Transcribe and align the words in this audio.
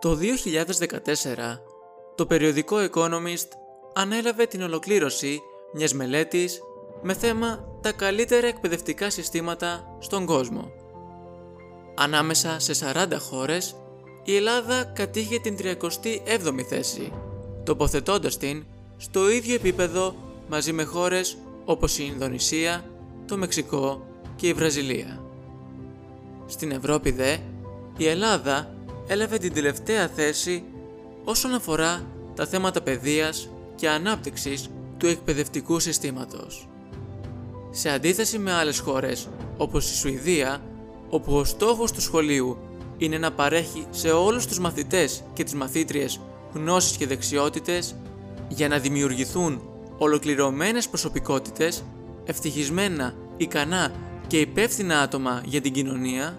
Το 0.00 0.18
2014, 0.18 1.60
το 2.14 2.26
περιοδικό 2.26 2.76
Economist 2.92 3.48
ανέλαβε 3.94 4.46
την 4.46 4.62
ολοκλήρωση 4.62 5.40
μιας 5.72 5.92
μελέτης 5.92 6.60
με 7.02 7.14
θέμα 7.14 7.64
τα 7.80 7.92
καλύτερα 7.92 8.46
εκπαιδευτικά 8.46 9.10
συστήματα 9.10 9.96
στον 9.98 10.26
κόσμο. 10.26 10.70
Ανάμεσα 11.94 12.58
σε 12.58 12.72
40 12.72 13.18
χώρες, 13.18 13.76
η 14.24 14.36
Ελλάδα 14.36 14.84
κατήχε 14.84 15.38
την 15.38 15.56
37η 15.58 16.62
θέση, 16.68 17.12
τοποθετώντας 17.64 18.36
την 18.36 18.64
στο 18.96 19.30
ίδιο 19.30 19.54
επίπεδο 19.54 20.14
μαζί 20.48 20.72
με 20.72 20.82
χώρες 20.82 21.36
όπως 21.64 21.98
η 21.98 22.10
Ινδονησία, 22.12 22.84
το 23.26 23.36
Μεξικό 23.36 24.06
και 24.36 24.48
η 24.48 24.52
Βραζιλία. 24.52 25.22
Στην 26.46 26.70
Ευρώπη 26.70 27.10
δε, 27.10 27.36
η 27.96 28.06
Ελλάδα 28.06 28.77
έλαβε 29.08 29.38
την 29.38 29.52
τελευταία 29.52 30.08
θέση 30.08 30.64
όσον 31.24 31.54
αφορά 31.54 32.06
τα 32.34 32.46
θέματα 32.46 32.82
παιδείας 32.82 33.48
και 33.74 33.88
ανάπτυξης 33.88 34.68
του 34.98 35.06
εκπαιδευτικού 35.06 35.78
συστήματος. 35.80 36.68
Σε 37.70 37.90
αντίθεση 37.90 38.38
με 38.38 38.52
άλλες 38.52 38.78
χώρες 38.78 39.28
όπως 39.56 39.90
η 39.90 39.94
Σουηδία, 39.94 40.62
όπου 41.10 41.34
ο 41.34 41.44
στόχος 41.44 41.92
του 41.92 42.00
σχολείου 42.00 42.58
είναι 42.98 43.18
να 43.18 43.32
παρέχει 43.32 43.86
σε 43.90 44.10
όλους 44.10 44.46
τους 44.46 44.58
μαθητές 44.58 45.24
και 45.32 45.44
τις 45.44 45.54
μαθήτριες 45.54 46.20
γνώσεις 46.52 46.96
και 46.96 47.06
δεξιότητες 47.06 47.94
για 48.48 48.68
να 48.68 48.78
δημιουργηθούν 48.78 49.62
ολοκληρωμένες 49.98 50.88
προσωπικότητες, 50.88 51.84
ευτυχισμένα, 52.24 53.14
ικανά 53.36 53.92
και 54.26 54.40
υπεύθυνα 54.40 55.00
άτομα 55.00 55.42
για 55.44 55.60
την 55.60 55.72
κοινωνία, 55.72 56.38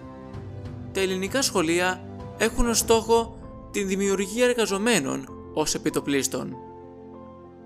τα 0.92 1.00
ελληνικά 1.00 1.42
σχολεία 1.42 2.04
έχουν 2.40 2.68
ως 2.68 2.78
στόχο 2.78 3.36
την 3.70 3.88
δημιουργία 3.88 4.44
εργαζομένων 4.44 5.28
ως 5.54 5.74
επιτοπλίστων. 5.74 6.56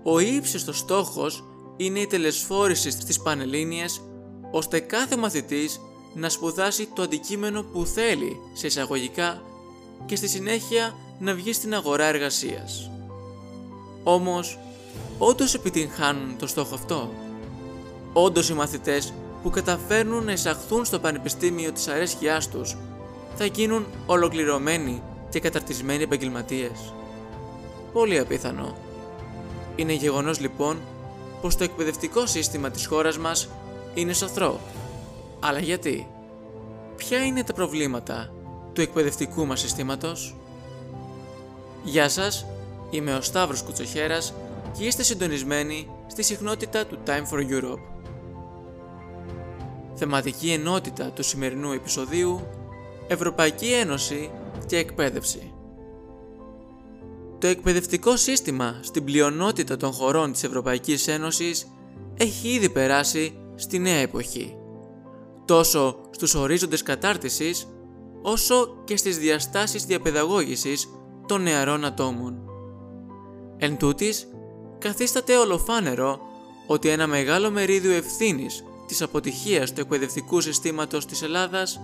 Ο 0.03 0.19
ύψιστος 0.19 0.77
στόχος 0.77 1.43
είναι 1.77 1.99
η 1.99 2.07
τελεσφόρηση 2.07 2.89
στις 2.89 3.21
Πανελλήνιες 3.21 4.01
ώστε 4.51 4.79
κάθε 4.79 5.17
μαθητής 5.17 5.79
να 6.13 6.29
σπουδάσει 6.29 6.89
το 6.93 7.01
αντικείμενο 7.01 7.63
που 7.63 7.85
θέλει 7.85 8.37
σε 8.53 8.67
εισαγωγικά 8.67 9.41
και 10.05 10.15
στη 10.15 10.27
συνέχεια 10.27 10.95
να 11.19 11.33
βγει 11.33 11.53
στην 11.53 11.73
αγορά 11.73 12.05
εργασίας. 12.05 12.91
Όμως, 14.03 14.59
όντως 15.17 15.53
επιτυγχάνουν 15.53 16.37
το 16.37 16.47
στόχο 16.47 16.75
αυτό; 16.75 17.13
Όντως 18.13 18.49
οι 18.49 18.53
μαθητές 18.53 19.13
που 19.43 19.49
καταφέρνουν 19.49 20.23
να 20.23 20.31
εισαχθούν 20.31 20.85
στο 20.85 20.99
πανεπιστήμιο 20.99 21.71
της 21.71 21.87
αρέσκειάς 21.87 22.49
τους 22.49 22.77
θα 23.35 23.45
γίνουν 23.45 23.85
ολοκληρωμένοι 24.05 25.01
και 25.29 25.39
καταρτισμένοι 25.39 26.03
επαγγελματίες. 26.03 26.93
Πολύ 27.93 28.19
απίθανο. 28.19 28.75
Είναι 29.75 29.93
γεγονός 29.93 30.39
λοιπόν 30.39 30.77
πως 31.41 31.55
το 31.55 31.63
εκπαιδευτικό 31.63 32.25
σύστημα 32.25 32.69
της 32.69 32.85
χώρας 32.85 33.17
μας 33.17 33.49
είναι 33.93 34.13
σαθρό. 34.13 34.59
Αλλά 35.39 35.59
γιατί; 35.59 36.07
Ποια 36.95 37.25
είναι 37.25 37.43
τα 37.43 37.53
προβλήματα 37.53 38.33
του 38.73 38.81
εκπαιδευτικού 38.81 39.45
μας 39.45 39.59
συστήματος; 39.59 40.35
Γεια 41.83 42.09
σας, 42.09 42.45
είμαι 42.89 43.15
ο 43.15 43.21
Σταύρος 43.21 43.63
Κουτσοχέρας 43.63 44.33
και 44.77 44.85
είστε 44.85 45.03
συντονισμένοι 45.03 45.87
στη 46.07 46.23
συχνότητα 46.23 46.85
του 46.85 46.97
Time 47.05 47.33
for 47.33 47.39
Europe. 47.39 47.81
Θεματική 49.95 50.51
ενότητα 50.51 51.11
του 51.11 51.23
σημερινού 51.23 51.71
επεισοδίου 51.71 52.47
Ευρωπαϊκή 53.07 53.71
Ένωση 53.73 54.31
και 54.65 54.77
Εκπαίδευση 54.77 55.53
Το 57.39 57.47
εκπαιδευτικό 57.47 58.17
σύστημα 58.17 58.79
στην 58.81 59.03
πλειονότητα 59.03 59.77
των 59.77 59.91
χωρών 59.91 60.31
της 60.31 60.43
Ευρωπαϊκής 60.43 61.07
Ένωσης 61.07 61.67
έχει 62.17 62.47
ήδη 62.47 62.69
περάσει 62.69 63.37
στη 63.55 63.79
νέα 63.79 63.97
εποχή, 63.97 64.57
τόσο 65.45 65.99
στους 66.09 66.35
ορίζοντες 66.35 66.83
κατάρτισης, 66.83 67.67
όσο 68.21 68.81
και 68.83 68.97
στις 68.97 69.17
διαστάσεις 69.17 69.85
διαπαιδαγώγησης 69.85 70.89
των 71.27 71.41
νεαρών 71.41 71.85
ατόμων. 71.85 72.39
Εν 73.57 73.77
τούτης, 73.77 74.27
καθίσταται 74.77 75.37
ολοφάνερο 75.37 76.19
ότι 76.67 76.89
ένα 76.89 77.07
μεγάλο 77.07 77.51
μερίδιο 77.51 77.91
ευθύνης 77.91 78.63
της 78.87 79.01
αποτυχίας 79.01 79.73
του 79.73 79.81
εκπαιδευτικού 79.81 80.41
συστήματος 80.41 81.05
της 81.05 81.21
Ελλάδας 81.21 81.79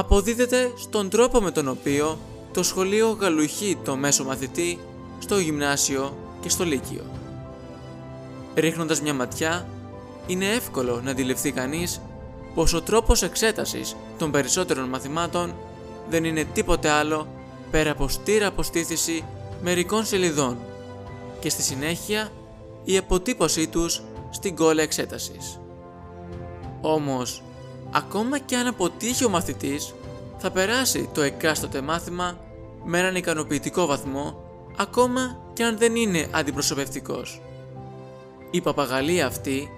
αποδίδεται 0.00 0.72
στον 0.76 1.08
τρόπο 1.08 1.40
με 1.40 1.50
τον 1.50 1.68
οποίο 1.68 2.18
το 2.52 2.62
σχολείο 2.62 3.16
γαλουχεί 3.20 3.78
το 3.84 3.96
μέσο 3.96 4.24
μαθητή 4.24 4.78
στο 5.18 5.38
γυμνάσιο 5.38 6.16
και 6.40 6.48
στο 6.48 6.64
λύκειο. 6.64 7.04
Ρίχνοντας 8.54 9.00
μια 9.00 9.14
ματιά, 9.14 9.66
είναι 10.26 10.46
εύκολο 10.46 11.00
να 11.04 11.10
αντιληφθεί 11.10 11.52
κανείς 11.52 12.00
πως 12.54 12.72
ο 12.74 12.82
τρόπος 12.82 13.22
εξέτασης 13.22 13.96
των 14.18 14.30
περισσότερων 14.30 14.88
μαθημάτων 14.88 15.54
δεν 16.08 16.24
είναι 16.24 16.44
τίποτε 16.44 16.88
άλλο 16.88 17.26
πέρα 17.70 17.90
από 17.90 18.08
στήρα 18.08 18.46
αποστήθηση 18.46 19.24
μερικών 19.62 20.04
σελιδών 20.04 20.56
και 21.40 21.48
στη 21.48 21.62
συνέχεια 21.62 22.28
η 22.84 22.96
αποτύπωσή 22.96 23.68
τους 23.68 24.02
στην 24.30 24.56
κόλλα 24.56 24.82
εξέτασης. 24.82 25.60
Όμως, 26.80 27.42
ακόμα 27.90 28.38
και 28.38 28.56
αν 28.56 28.66
αποτύχει 28.66 29.24
ο 29.24 29.28
μαθητής, 29.28 29.94
θα 30.38 30.50
περάσει 30.50 31.08
το 31.14 31.20
εκάστοτε 31.22 31.80
μάθημα 31.80 32.38
με 32.84 32.98
έναν 32.98 33.16
ικανοποιητικό 33.16 33.86
βαθμό, 33.86 34.44
ακόμα 34.76 35.40
και 35.52 35.64
αν 35.64 35.78
δεν 35.78 35.96
είναι 35.96 36.26
αντιπροσωπευτικός. 36.30 37.40
Η 38.50 38.60
παπαγαλία 38.60 39.26
αυτή 39.26 39.70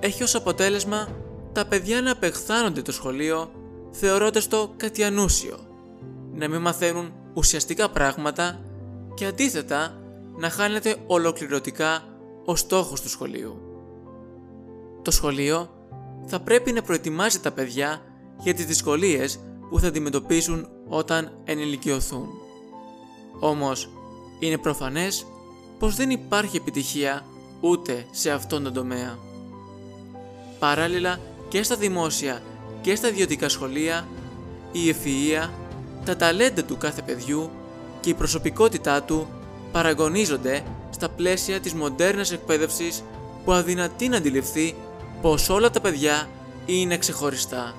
έχει 0.00 0.22
ως 0.22 0.34
αποτέλεσμα 0.34 1.08
τα 1.52 1.66
παιδιά 1.66 2.00
να 2.00 2.12
απεχθάνονται 2.12 2.82
το 2.82 2.92
σχολείο 2.92 3.50
θεωρώντας 3.90 4.48
το 4.48 4.72
κάτι 4.76 5.04
ανούσιο, 5.04 5.58
να 6.34 6.48
μην 6.48 6.60
μαθαίνουν 6.60 7.12
ουσιαστικά 7.34 7.90
πράγματα 7.90 8.60
και 9.14 9.26
αντίθετα 9.26 9.94
να 10.36 10.50
χάνεται 10.50 10.96
ολοκληρωτικά 11.06 12.02
ο 12.44 12.56
στόχος 12.56 13.00
του 13.00 13.08
σχολείου. 13.08 13.60
Το 15.02 15.10
σχολείο 15.10 15.70
θα 16.30 16.40
πρέπει 16.40 16.72
να 16.72 16.82
προετοιμάζει 16.82 17.40
τα 17.40 17.50
παιδιά 17.50 18.02
για 18.38 18.54
τις 18.54 18.64
δυσκολίες 18.64 19.40
που 19.70 19.78
θα 19.78 19.86
αντιμετωπίσουν 19.86 20.68
όταν 20.88 21.32
ενηλικιωθούν. 21.44 22.28
Όμως, 23.40 23.90
είναι 24.38 24.58
προφανές 24.58 25.26
πως 25.78 25.96
δεν 25.96 26.10
υπάρχει 26.10 26.56
επιτυχία 26.56 27.24
ούτε 27.60 28.06
σε 28.10 28.30
αυτόν 28.30 28.62
τον 28.62 28.72
τομέα. 28.72 29.18
Παράλληλα 30.58 31.20
και 31.48 31.62
στα 31.62 31.76
δημόσια 31.76 32.42
και 32.80 32.94
στα 32.94 33.08
ιδιωτικά 33.08 33.48
σχολεία, 33.48 34.08
η 34.72 34.94
ευφυΐα, 34.94 35.48
τα 36.04 36.16
ταλέντα 36.16 36.64
του 36.64 36.76
κάθε 36.76 37.02
παιδιού 37.02 37.50
και 38.00 38.10
η 38.10 38.14
προσωπικότητά 38.14 39.02
του 39.02 39.28
παραγωνίζονται 39.72 40.62
στα 40.90 41.08
πλαίσια 41.08 41.60
της 41.60 41.74
μοντέρνας 41.74 42.32
εκπαίδευσης 42.32 43.02
που 43.44 43.52
αδυνατεί 43.52 44.08
να 44.08 44.16
αντιληφθεί 44.16 44.74
πως 45.20 45.48
όλα 45.48 45.70
τα 45.70 45.80
παιδιά 45.80 46.28
είναι 46.66 46.96
ξεχωριστά. 46.96 47.74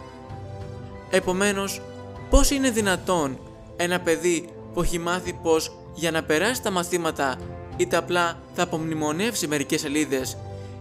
Επομένως, 1.10 1.82
πώς 2.30 2.50
είναι 2.50 2.70
δυνατόν 2.70 3.40
ένα 3.76 4.00
παιδί 4.00 4.50
που 4.74 4.82
έχει 4.82 5.00
μάθει 5.00 5.34
πως 5.34 5.78
για 5.94 6.12
να 6.12 6.24
περάσει 6.24 6.62
τα 6.62 6.72
μαθήματα 6.72 7.38
είτε 7.78 7.98
απλά 7.98 8.40
θα 8.54 8.64
απομνημονεύσει 8.64 9.48
μερικές 9.48 9.80
σελίδες 9.80 10.38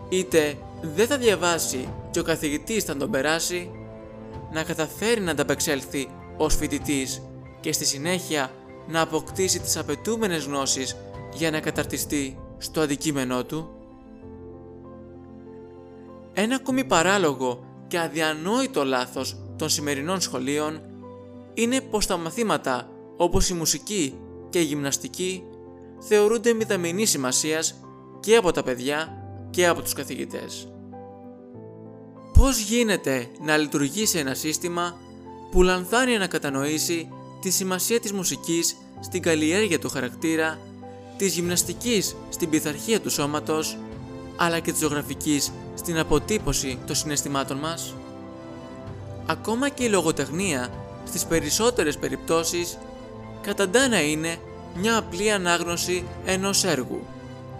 είτε 0.08 0.56
δεν 0.82 1.06
θα 1.06 1.18
διαβάσει 1.18 1.88
και 2.10 2.20
ο 2.20 2.22
καθηγητής 2.22 2.84
θα 2.84 2.96
τον 2.96 3.10
περάσει 3.10 3.70
να 4.52 4.62
καταφέρει 4.62 5.20
να 5.20 5.30
ανταπεξέλθει 5.30 6.08
ως 6.36 6.56
φοιτητής 6.56 7.22
και 7.60 7.72
στη 7.72 7.84
συνέχεια 7.84 8.50
να 8.88 9.00
αποκτήσει 9.00 9.60
τις 9.60 9.76
απαιτούμενες 9.76 10.44
γνώσεις 10.44 10.96
για 11.34 11.50
να 11.50 11.60
καταρτιστεί 11.60 12.38
στο 12.58 12.80
αντικείμενό 12.80 13.44
του; 13.44 13.68
Ένα 16.32 16.54
ακόμη 16.54 16.84
παράλογο 16.84 17.64
και 17.88 17.98
αδιανόητο 17.98 18.84
λάθος 18.84 19.36
των 19.56 19.68
σημερινών 19.68 20.20
σχολείων 20.20 20.80
είναι 21.54 21.80
πως 21.80 22.06
τα 22.06 22.16
μαθήματα 22.16 22.88
όπως 23.16 23.48
η 23.48 23.54
μουσική 23.54 24.14
και 24.50 24.60
η 24.60 24.64
γυμναστική 24.64 25.42
θεωρούνται 26.00 26.52
μηδαμινής 26.52 27.10
σημασίας 27.10 27.74
και 28.20 28.36
από 28.36 28.52
τα 28.52 28.62
παιδιά 28.62 29.22
και 29.50 29.66
από 29.66 29.82
τους 29.82 29.92
καθηγητές. 29.92 30.72
Πώς 32.32 32.58
γίνεται 32.58 33.28
να 33.40 33.56
λειτουργήσει 33.56 34.18
ένα 34.18 34.34
σύστημα 34.34 34.98
που 35.50 35.62
λανθάνει 35.62 36.18
να 36.18 36.26
κατανοήσει 36.26 37.08
τη 37.40 37.50
σημασία 37.50 38.00
της 38.00 38.12
μουσικής 38.12 38.76
στην 39.00 39.22
καλλιέργεια 39.22 39.78
του 39.78 39.88
χαρακτήρα, 39.88 40.58
της 41.16 41.34
γυμναστικής 41.34 42.16
στην 42.28 42.50
πειθαρχία 42.50 43.00
του 43.00 43.10
σώματος, 43.10 43.78
αλλά 44.36 44.58
και 44.58 44.70
της 44.70 44.80
ζωγραφικής 44.80 45.52
στην 45.80 45.98
αποτύπωση 45.98 46.78
των 46.86 46.96
συναισθημάτων 46.96 47.56
μας. 47.56 47.94
Ακόμα 49.26 49.68
και 49.68 49.84
η 49.84 49.88
λογοτεχνία 49.88 50.68
στις 51.06 51.24
περισσότερες 51.24 51.98
περιπτώσεις 51.98 52.78
καταντά 53.40 53.88
να 53.88 54.02
είναι 54.02 54.36
μια 54.74 54.96
απλή 54.96 55.30
ανάγνωση 55.30 56.04
ενός 56.24 56.64
έργου, 56.64 57.02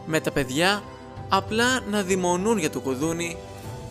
με 0.07 0.21
τα 0.21 0.31
παιδιά 0.31 0.83
απλά 1.29 1.81
να 1.91 2.03
δημονούν 2.03 2.59
για 2.59 2.71
το 2.71 2.81
κουδούνι, 2.81 3.37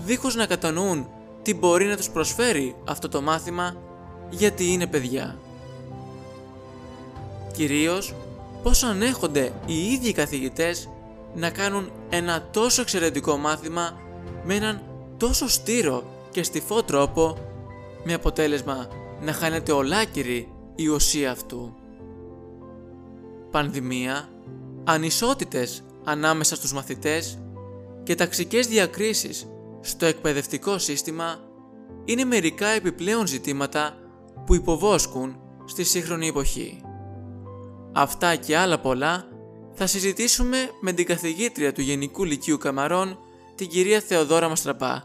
δίχως 0.05 0.35
να 0.35 0.45
κατανοούν 0.45 1.07
τι 1.41 1.53
μπορεί 1.53 1.85
να 1.85 1.97
τους 1.97 2.09
προσφέρει 2.09 2.75
αυτό 2.85 3.09
το 3.09 3.21
μάθημα, 3.21 3.75
γιατί 4.29 4.71
είναι 4.71 4.87
παιδιά. 4.87 5.39
Κυρίως, 7.53 8.13
πώς 8.63 8.83
ανέχονται 8.83 9.51
οι 9.65 9.91
ίδιοι 9.91 10.11
καθηγητές 10.11 10.89
να 11.35 11.49
κάνουν 11.49 11.91
ένα 12.09 12.47
τόσο 12.51 12.81
εξαιρετικό 12.81 13.37
μάθημα 13.37 14.07
με 14.43 14.55
έναν 14.55 14.81
τόσο 15.17 15.47
στήρο 15.47 16.03
και 16.31 16.43
στιφό 16.43 16.83
τρόπο, 16.83 17.37
με 18.03 18.13
αποτέλεσμα 18.13 18.87
να 19.21 19.33
χάνεται 19.33 19.71
ολάκυρη 19.71 20.51
η 20.75 20.87
ουσία 20.87 21.31
αυτού. 21.31 21.73
Πανδημία, 23.51 24.29
ανισότητες 24.83 25.83
ανάμεσα 26.03 26.55
στους 26.55 26.73
μαθητές 26.73 27.39
και 28.03 28.15
ταξικές 28.15 28.67
διακρίσεις 28.67 29.47
στο 29.81 30.05
εκπαιδευτικό 30.05 30.77
σύστημα 30.77 31.39
είναι 32.05 32.23
μερικά 32.23 32.67
επιπλέον 32.67 33.27
ζητήματα 33.27 33.97
που 34.45 34.55
υποβόσκουν 34.55 35.39
στη 35.65 35.83
σύγχρονη 35.83 36.27
εποχή. 36.27 36.81
Αυτά 37.93 38.35
και 38.35 38.57
άλλα 38.57 38.79
πολλά 38.79 39.27
θα 39.73 39.87
συζητήσουμε 39.87 40.57
με 40.81 40.91
την 40.91 41.05
καθηγήτρια 41.05 41.73
του 41.73 41.81
Γενικού 41.81 42.23
Λυκείου 42.23 42.57
Καμαρών, 42.57 43.19
την 43.59 43.69
κυρία 43.69 44.01
Θεοδόρα 44.01 44.49
Μαστραπά, 44.49 45.03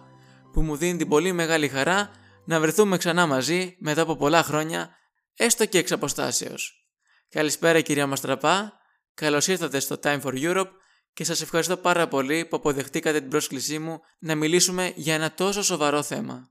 που 0.53 0.63
μου 0.63 0.77
δίνει 0.77 0.99
την 0.99 1.09
πολύ 1.09 1.33
μεγάλη 1.33 1.69
χαρά 1.69 2.11
να 2.45 2.61
βρεθούμε 2.61 2.97
ξανά 2.97 3.27
μαζί 3.27 3.77
μετά 3.79 4.03
από 4.03 4.17
πολλά 4.17 4.43
χρόνια, 4.43 4.91
έστω 5.37 5.67
και 5.67 5.79
εξ 5.79 5.93
αποστάσεως. 5.93 6.89
Καλησπέρα 7.29 7.81
κυρία 7.81 8.07
Μαστραπά, 8.07 8.73
καλώς 9.15 9.47
ήρθατε 9.49 9.81
στο 9.81 9.97
Time 10.03 10.21
for 10.21 10.33
Europe 10.33 10.71
και 11.13 11.25
σας 11.25 11.41
ευχαριστώ 11.41 11.77
πάρα 11.77 12.09
πολύ 12.09 12.45
που 12.45 12.57
αποδεχτήκατε 12.57 13.21
την 13.21 13.29
πρόσκλησή 13.29 13.79
μου 13.79 14.01
να 14.19 14.35
μιλήσουμε 14.35 14.93
για 14.97 15.15
ένα 15.15 15.35
τόσο 15.35 15.63
σοβαρό 15.63 16.03
θέμα. 16.03 16.51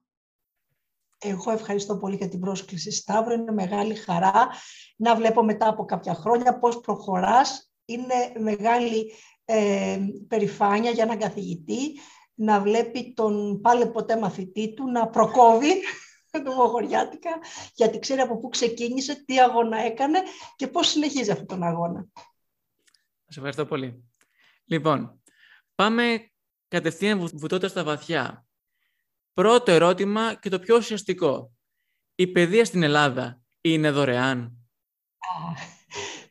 Εγώ 1.19 1.51
ευχαριστώ 1.51 1.97
πολύ 1.97 2.15
για 2.15 2.29
την 2.29 2.39
πρόσκληση 2.39 2.91
Σταύρο. 2.91 3.33
Είναι 3.33 3.51
μεγάλη 3.51 3.95
χαρά 3.95 4.49
να 4.95 5.15
βλέπω 5.15 5.43
μετά 5.43 5.67
από 5.67 5.85
κάποια 5.85 6.13
χρόνια 6.13 6.59
πώς 6.59 6.79
προχωράς. 6.79 7.71
Είναι 7.85 8.33
μεγάλη 8.39 9.11
ε, 9.45 9.99
περηφάνεια 10.27 10.91
για 10.91 11.03
έναν 11.03 11.19
καθηγητή 11.19 11.99
να 12.33 12.59
βλέπει 12.59 13.13
τον 13.13 13.61
πάλι 13.61 13.87
ποτέ 13.87 14.17
μαθητή 14.17 14.73
του 14.73 14.91
να 14.91 15.07
προκόβει 15.07 15.73
το 16.45 16.51
μογοριάτικα, 16.51 17.29
γιατί 17.75 17.99
ξέρει 17.99 18.21
από 18.21 18.39
πού 18.39 18.49
ξεκίνησε, 18.49 19.23
τι 19.25 19.39
αγώνα 19.39 19.77
έκανε 19.77 20.19
και 20.55 20.67
πώς 20.67 20.87
συνεχίζει 20.87 21.31
αυτόν 21.31 21.47
τον 21.47 21.63
αγώνα. 21.63 22.07
Σας 23.25 23.35
ευχαριστώ 23.35 23.65
πολύ. 23.65 24.03
Λοιπόν, 24.65 25.21
πάμε 25.75 26.31
κατευθείαν 26.67 27.29
βουτώντας 27.33 27.71
στα 27.71 27.83
βαθιά. 27.83 28.45
Πρώτο 29.33 29.71
ερώτημα 29.71 30.33
και 30.33 30.49
το 30.49 30.59
πιο 30.59 30.75
ουσιαστικό. 30.75 31.51
Η 32.15 32.27
παιδεία 32.27 32.65
στην 32.65 32.83
Ελλάδα 32.83 33.41
είναι 33.61 33.91
δωρεάν; 33.91 34.57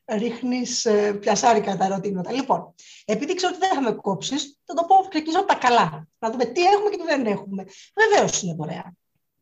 Ρίχνεις 0.05 0.85
ε, 0.85 1.13
πιασάρικα 1.13 1.77
τα 1.77 1.85
ερωτήματα. 1.85 2.33
Λοιπόν, 2.33 2.75
επειδή 3.05 3.35
ξέρω 3.35 3.53
ότι 3.57 3.67
δεν 3.67 3.75
θα 3.75 3.81
με 3.81 3.93
κόψεις, 3.93 4.61
θα 4.65 4.75
το 4.75 4.85
πω 4.85 5.07
ξεκινήσω 5.09 5.39
από 5.39 5.49
τα 5.49 5.55
καλά. 5.55 6.09
Να 6.19 6.31
δούμε 6.31 6.45
τι 6.45 6.63
έχουμε 6.63 6.91
και 6.91 6.97
τι 6.97 7.03
δεν 7.03 7.27
έχουμε. 7.27 7.67
Βεβαίως 7.95 8.43
είναι 8.43 8.55
δωρεάν. 8.55 8.99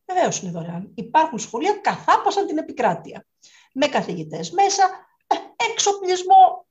Βεβαίως 0.06 0.40
είναι 0.40 0.50
δωρεάν. 0.50 0.92
Υπάρχουν 0.94 1.38
σχολεία 1.38 1.72
καθάπασαν 1.72 2.46
την 2.46 2.58
επικράτεια. 2.58 3.26
Με 3.72 3.86
καθηγητές 3.86 4.50
μέσα, 4.50 4.82
ε, 5.26 5.34
εξοπλισμό, 5.70 6.66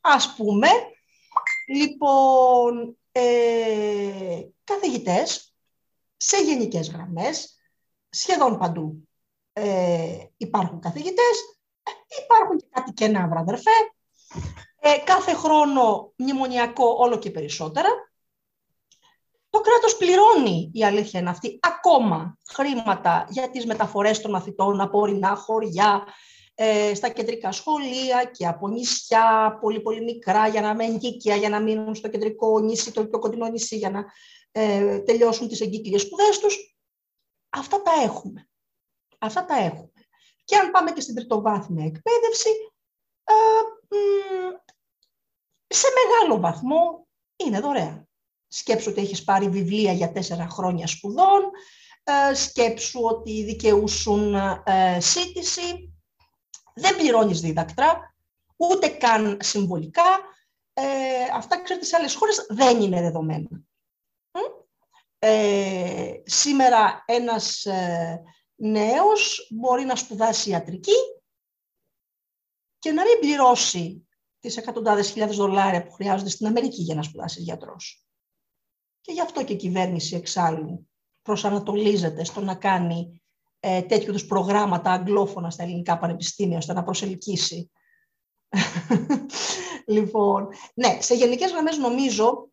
ας 0.00 0.34
πούμε. 0.34 0.68
Λοιπόν, 1.68 2.98
ε, 3.12 4.42
καθηγητές 4.64 5.54
σε 6.16 6.36
γενικές 6.36 6.90
γραμμές, 6.90 7.58
σχεδόν 8.08 8.58
παντού 8.58 9.08
ε, 9.52 10.24
υπάρχουν 10.36 10.80
καθηγητές, 10.80 11.59
υπάρχουν 12.24 12.56
και 12.58 12.66
κάτι 12.70 12.92
κενά, 12.92 13.28
βραδερφέ. 13.28 13.70
Ε, 14.80 14.98
κάθε 15.04 15.32
χρόνο 15.32 16.12
μνημονιακό 16.16 16.94
όλο 16.98 17.18
και 17.18 17.30
περισσότερα. 17.30 17.88
Το 19.50 19.60
κράτος 19.60 19.96
πληρώνει, 19.96 20.70
η 20.74 20.84
αλήθεια 20.84 21.20
είναι 21.20 21.30
αυτή, 21.30 21.58
ακόμα 21.62 22.38
χρήματα 22.48 23.26
για 23.28 23.50
τις 23.50 23.66
μεταφορές 23.66 24.20
των 24.20 24.30
μαθητών 24.30 24.80
από 24.80 24.98
ορεινά 24.98 25.34
χωριά, 25.34 26.04
ε, 26.54 26.94
στα 26.94 27.08
κεντρικά 27.08 27.52
σχολεία 27.52 28.24
και 28.24 28.46
από 28.46 28.68
νησιά 28.68 29.58
πολύ 29.60 29.80
πολύ 29.80 30.04
μικρά 30.04 30.48
για 30.48 30.60
να 30.60 30.74
μένουν 30.74 31.00
για 31.38 31.48
να 31.48 31.60
μείνουν 31.60 31.94
στο 31.94 32.08
κεντρικό 32.08 32.60
νησί, 32.60 32.92
το 32.92 33.06
πιο 33.06 33.18
κοντινό 33.18 33.48
νησί 33.48 33.76
για 33.76 33.90
να 33.90 34.04
ε, 34.52 34.98
τελειώσουν 34.98 35.48
τις 35.48 35.60
εγκύκλειες 35.60 36.02
σπουδές 36.02 36.38
τους. 36.38 36.76
Αυτά 37.48 37.82
τα 37.82 37.92
έχουμε. 38.04 38.48
Αυτά 39.18 39.44
τα 39.44 39.54
έχουμε. 39.54 39.89
Και 40.50 40.56
αν 40.56 40.70
πάμε 40.70 40.90
και 40.90 41.00
στην 41.00 41.14
τριτοβάθμια 41.14 41.84
εκπαίδευση, 41.84 42.48
ε, 43.24 43.34
σε 45.66 45.86
μεγάλο 45.98 46.40
βαθμό 46.40 47.06
είναι 47.36 47.60
δωρεάν. 47.60 48.08
Σκέψου 48.48 48.90
ότι 48.90 49.00
έχεις 49.00 49.24
πάρει 49.24 49.48
βιβλία 49.48 49.92
για 49.92 50.12
τέσσερα 50.12 50.48
χρόνια 50.48 50.86
σπουδών, 50.86 51.50
ε, 52.02 52.34
σκέψου 52.34 53.00
ότι 53.02 53.44
δικαιούσουν 53.44 54.34
ε, 54.64 55.00
σύντηση, 55.00 55.94
δεν 56.74 56.96
πληρώνεις 56.96 57.40
δίδακτρα, 57.40 58.14
ούτε 58.56 58.88
καν 58.88 59.38
συμβολικά. 59.40 60.20
Ε, 60.72 60.84
αυτά, 61.34 61.62
ξέρετε, 61.62 61.86
σε 61.86 61.96
άλλες 61.96 62.14
χώρες 62.14 62.46
δεν 62.48 62.80
είναι 62.80 63.00
δεδομένα. 63.00 63.48
Ε, 65.18 66.12
σήμερα 66.24 67.04
ένας 67.06 67.64
ε, 67.64 68.22
νέος 68.60 69.48
μπορεί 69.50 69.84
να 69.84 69.96
σπουδάσει 69.96 70.50
ιατρική 70.50 70.98
και 72.78 72.92
να 72.92 73.02
μην 73.02 73.18
πληρώσει 73.20 74.08
τις 74.40 74.56
εκατοντάδες 74.56 75.10
χιλιάδες 75.10 75.36
δολάρια 75.36 75.84
που 75.84 75.92
χρειάζονται 75.92 76.30
στην 76.30 76.46
Αμερική 76.46 76.82
για 76.82 76.94
να 76.94 77.02
σπουδάσει 77.02 77.40
γιατρός. 77.40 78.04
Και 79.00 79.12
γι' 79.12 79.20
αυτό 79.20 79.44
και 79.44 79.52
η 79.52 79.56
κυβέρνηση 79.56 80.16
εξάλλου 80.16 80.88
προσανατολίζεται 81.22 82.24
στο 82.24 82.40
να 82.40 82.54
κάνει 82.54 83.22
ε, 83.60 83.82
τέτοιου 83.82 84.08
είδους 84.08 84.26
προγράμματα 84.26 84.90
αγγλόφωνα 84.90 85.50
στα 85.50 85.62
ελληνικά 85.62 85.98
πανεπιστήμια, 85.98 86.58
ώστε 86.58 86.72
να 86.72 86.82
προσελκύσει. 86.82 87.70
λοιπόν, 89.86 90.48
ναι, 90.74 90.98
σε 91.00 91.14
γενικές 91.14 91.50
γραμμές 91.50 91.76
νομίζω 91.76 92.49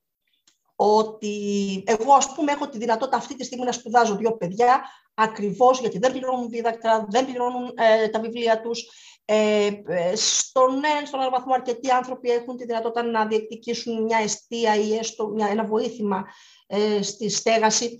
ότι 0.80 1.84
εγώ 1.86 2.14
ας 2.14 2.34
πούμε 2.34 2.52
έχω 2.52 2.70
τη 2.70 2.78
δυνατότητα 2.78 3.18
αυτή 3.18 3.36
τη 3.36 3.44
στιγμή 3.44 3.66
να 3.66 3.72
σπουδάζω 3.72 4.16
δύο 4.16 4.38
παιδιά 4.38 4.82
ακριβώς 5.14 5.80
γιατί 5.80 5.98
δεν 5.98 6.12
πληρώνουν 6.12 6.50
δίδακτρα, 6.50 7.06
δεν 7.10 7.26
πληρώνουν 7.26 7.74
ε, 7.76 8.10
τα 8.10 8.20
βιβλία 8.20 8.62
τους. 8.62 8.90
Ε, 9.26 9.82
ε 9.88 10.16
στον 10.16 10.86
ένα, 10.86 11.06
στον 11.06 11.20
άλλο 11.20 11.30
βαθμό 11.30 11.54
αρκετοί 11.54 11.92
άνθρωποι 11.92 12.30
έχουν 12.30 12.58
τη 12.58 12.66
δυνατότητα 12.66 13.04
να 13.04 13.28
διεκδικήσουν 13.28 14.04
μια 14.04 14.18
αιστεία 14.18 14.76
ή 14.76 14.96
έστω 14.96 15.28
μια, 15.28 15.48
ένα 15.48 15.66
βοήθημα 15.66 16.26
ε, 16.68 17.02
στη 17.02 17.30
στέγαση. 17.30 18.00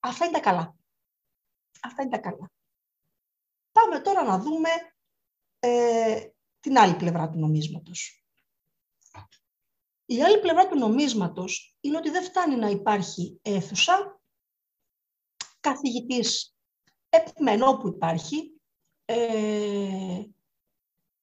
Αυτά 0.00 0.24
είναι 0.24 0.34
τα 0.34 0.40
καλά. 0.40 0.76
Αυτά 1.82 2.02
είναι 2.02 2.10
τα 2.10 2.18
καλά. 2.18 2.50
Πάμε 3.72 4.00
τώρα 4.00 4.24
να 4.24 4.38
δούμε 4.38 4.68
ε, 5.58 6.28
την 6.60 6.78
άλλη 6.78 6.96
πλευρά 6.96 7.30
του 7.30 7.38
νομίσματος. 7.38 8.19
Η 10.10 10.22
άλλη 10.22 10.40
πλευρά 10.40 10.68
του 10.68 10.78
νομίσματος 10.78 11.76
είναι 11.80 11.96
ότι 11.96 12.10
δεν 12.10 12.22
φτάνει 12.22 12.56
να 12.56 12.68
υπάρχει 12.68 13.40
αίθουσα, 13.42 14.20
καθηγητής 15.60 16.56
επιμένω 17.08 17.66
όπου 17.66 17.88
υπάρχει, 17.88 18.60
ε, 19.04 20.22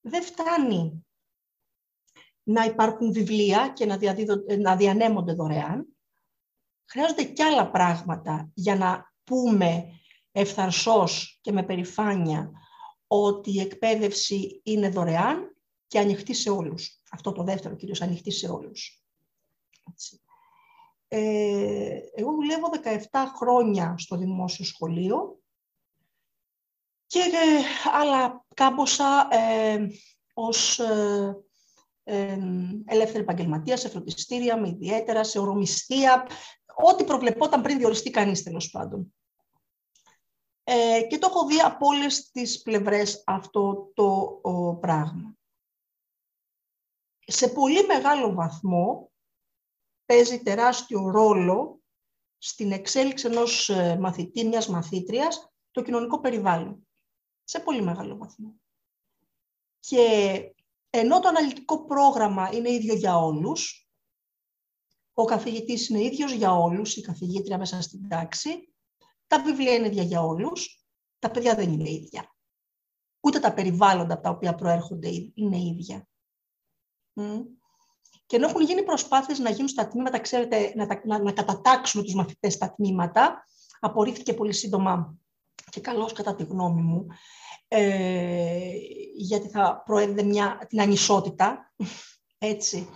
δεν 0.00 0.22
φτάνει 0.22 1.06
να 2.42 2.64
υπάρχουν 2.64 3.12
βιβλία 3.12 3.68
και 3.68 3.86
να, 3.86 3.98
να 4.58 4.76
διανέμονται 4.76 5.32
δωρεάν. 5.32 5.96
Χρειάζονται 6.90 7.24
και 7.24 7.44
άλλα 7.44 7.70
πράγματα 7.70 8.50
για 8.54 8.76
να 8.76 9.14
πούμε 9.24 9.84
ευθαρσός 10.32 11.38
και 11.40 11.52
με 11.52 11.62
περηφάνεια 11.62 12.50
ότι 13.06 13.52
η 13.52 13.60
εκπαίδευση 13.60 14.60
είναι 14.64 14.88
δωρεάν 14.88 15.57
και 15.88 15.98
ανοιχτή 15.98 16.34
σε 16.34 16.50
όλους. 16.50 17.00
Αυτό 17.10 17.32
το 17.32 17.42
δεύτερο 17.42 17.74
κυρίως 17.74 18.02
ανοιχτή 18.02 18.30
σε 18.30 18.48
όλους. 18.48 19.02
Ε, 21.08 21.98
εγώ 22.14 22.32
δουλεύω 22.32 22.70
17 23.10 23.24
χρόνια 23.36 23.94
στο 23.98 24.16
δημόσιο 24.16 24.64
σχολείο 24.64 25.40
και 27.06 27.18
ε, 27.18 27.90
άλλα 27.92 28.46
κάμποσα 28.54 29.28
ε, 29.30 29.86
ως 30.34 30.78
ε, 30.78 31.36
ε, 32.04 32.38
ελεύθερη 32.86 33.22
επαγγελματίας, 33.22 33.80
σε 33.80 33.88
φροντιστήρια, 33.88 34.60
με 34.60 34.68
ιδιαίτερα, 34.68 35.24
σε 35.24 35.38
ορομιστία, 35.38 36.26
ό,τι 36.74 37.04
προβλεπόταν 37.04 37.62
πριν 37.62 37.78
διοριστεί 37.78 38.10
κανείς 38.10 38.42
τέλος 38.42 38.70
πάντων. 38.70 39.14
Ε, 40.64 41.02
και 41.08 41.18
το 41.18 41.26
έχω 41.30 41.46
δει 41.46 41.60
από 41.60 41.86
όλες 41.86 42.30
τις 42.30 42.62
πλευρές 42.62 43.22
αυτό 43.26 43.90
το 43.94 44.40
πράγμα. 44.80 45.37
Σε 47.30 47.48
πολύ 47.48 47.86
μεγάλο 47.86 48.32
βαθμό 48.32 49.12
παίζει 50.04 50.42
τεράστιο 50.42 51.10
ρόλο 51.10 51.80
στην 52.38 52.72
εξέλιξη 52.72 53.26
ενός 53.26 53.68
ε, 53.68 53.98
μαθητή, 54.00 54.46
μιας 54.46 54.68
μαθήτριας, 54.68 55.52
το 55.70 55.82
κοινωνικό 55.82 56.20
περιβάλλον. 56.20 56.88
Σε 57.44 57.60
πολύ 57.60 57.82
μεγάλο 57.82 58.16
βαθμό. 58.16 58.54
Και 59.80 60.40
ενώ 60.90 61.20
το 61.20 61.28
αναλυτικό 61.28 61.84
πρόγραμμα 61.84 62.50
είναι 62.52 62.72
ίδιο 62.72 62.94
για 62.94 63.16
όλους, 63.16 63.88
ο 65.12 65.24
καθηγητής 65.24 65.88
είναι 65.88 66.02
ίδιος 66.02 66.32
για 66.32 66.52
όλους, 66.52 66.96
η 66.96 67.00
καθηγήτρια 67.00 67.58
μέσα 67.58 67.82
στην 67.82 68.08
τάξη, 68.08 68.72
τα 69.26 69.42
βιβλία 69.42 69.74
είναι 69.74 69.86
ίδια 69.86 70.02
για 70.02 70.22
όλους, 70.22 70.84
τα 71.18 71.30
παιδιά 71.30 71.54
δεν 71.54 71.72
είναι 71.72 71.90
ίδια. 71.90 72.34
Ούτε 73.20 73.40
τα 73.40 73.54
περιβάλλοντα 73.54 74.14
από 74.14 74.22
τα 74.22 74.30
οποία 74.30 74.54
προέρχονται 74.54 75.08
είναι 75.34 75.58
ίδια. 75.58 76.08
Και 78.26 78.36
ενώ 78.36 78.48
έχουν 78.48 78.62
γίνει 78.62 78.82
προσπάθειες 78.82 79.38
να 79.38 79.50
γίνουν 79.50 79.68
στα 79.68 79.88
τμήματα, 79.88 80.18
ξέρετε, 80.18 80.72
να, 80.76 80.86
να, 81.04 81.22
να 81.22 81.32
κατατάξουν 81.32 82.02
τους 82.02 82.14
μαθητές 82.14 82.52
στα 82.52 82.74
τμήματα, 82.74 83.44
απορρίφθηκε 83.80 84.34
πολύ 84.34 84.52
σύντομα 84.52 85.16
και 85.70 85.80
καλώς 85.80 86.12
κατά 86.12 86.34
τη 86.34 86.44
γνώμη 86.44 86.82
μου, 86.82 87.06
ε, 87.68 88.70
γιατί 89.16 89.48
θα 89.48 89.82
προέδιδε 89.84 90.22
μια, 90.22 90.66
την 90.68 90.80
ανισότητα, 90.80 91.72
έτσι. 92.38 92.88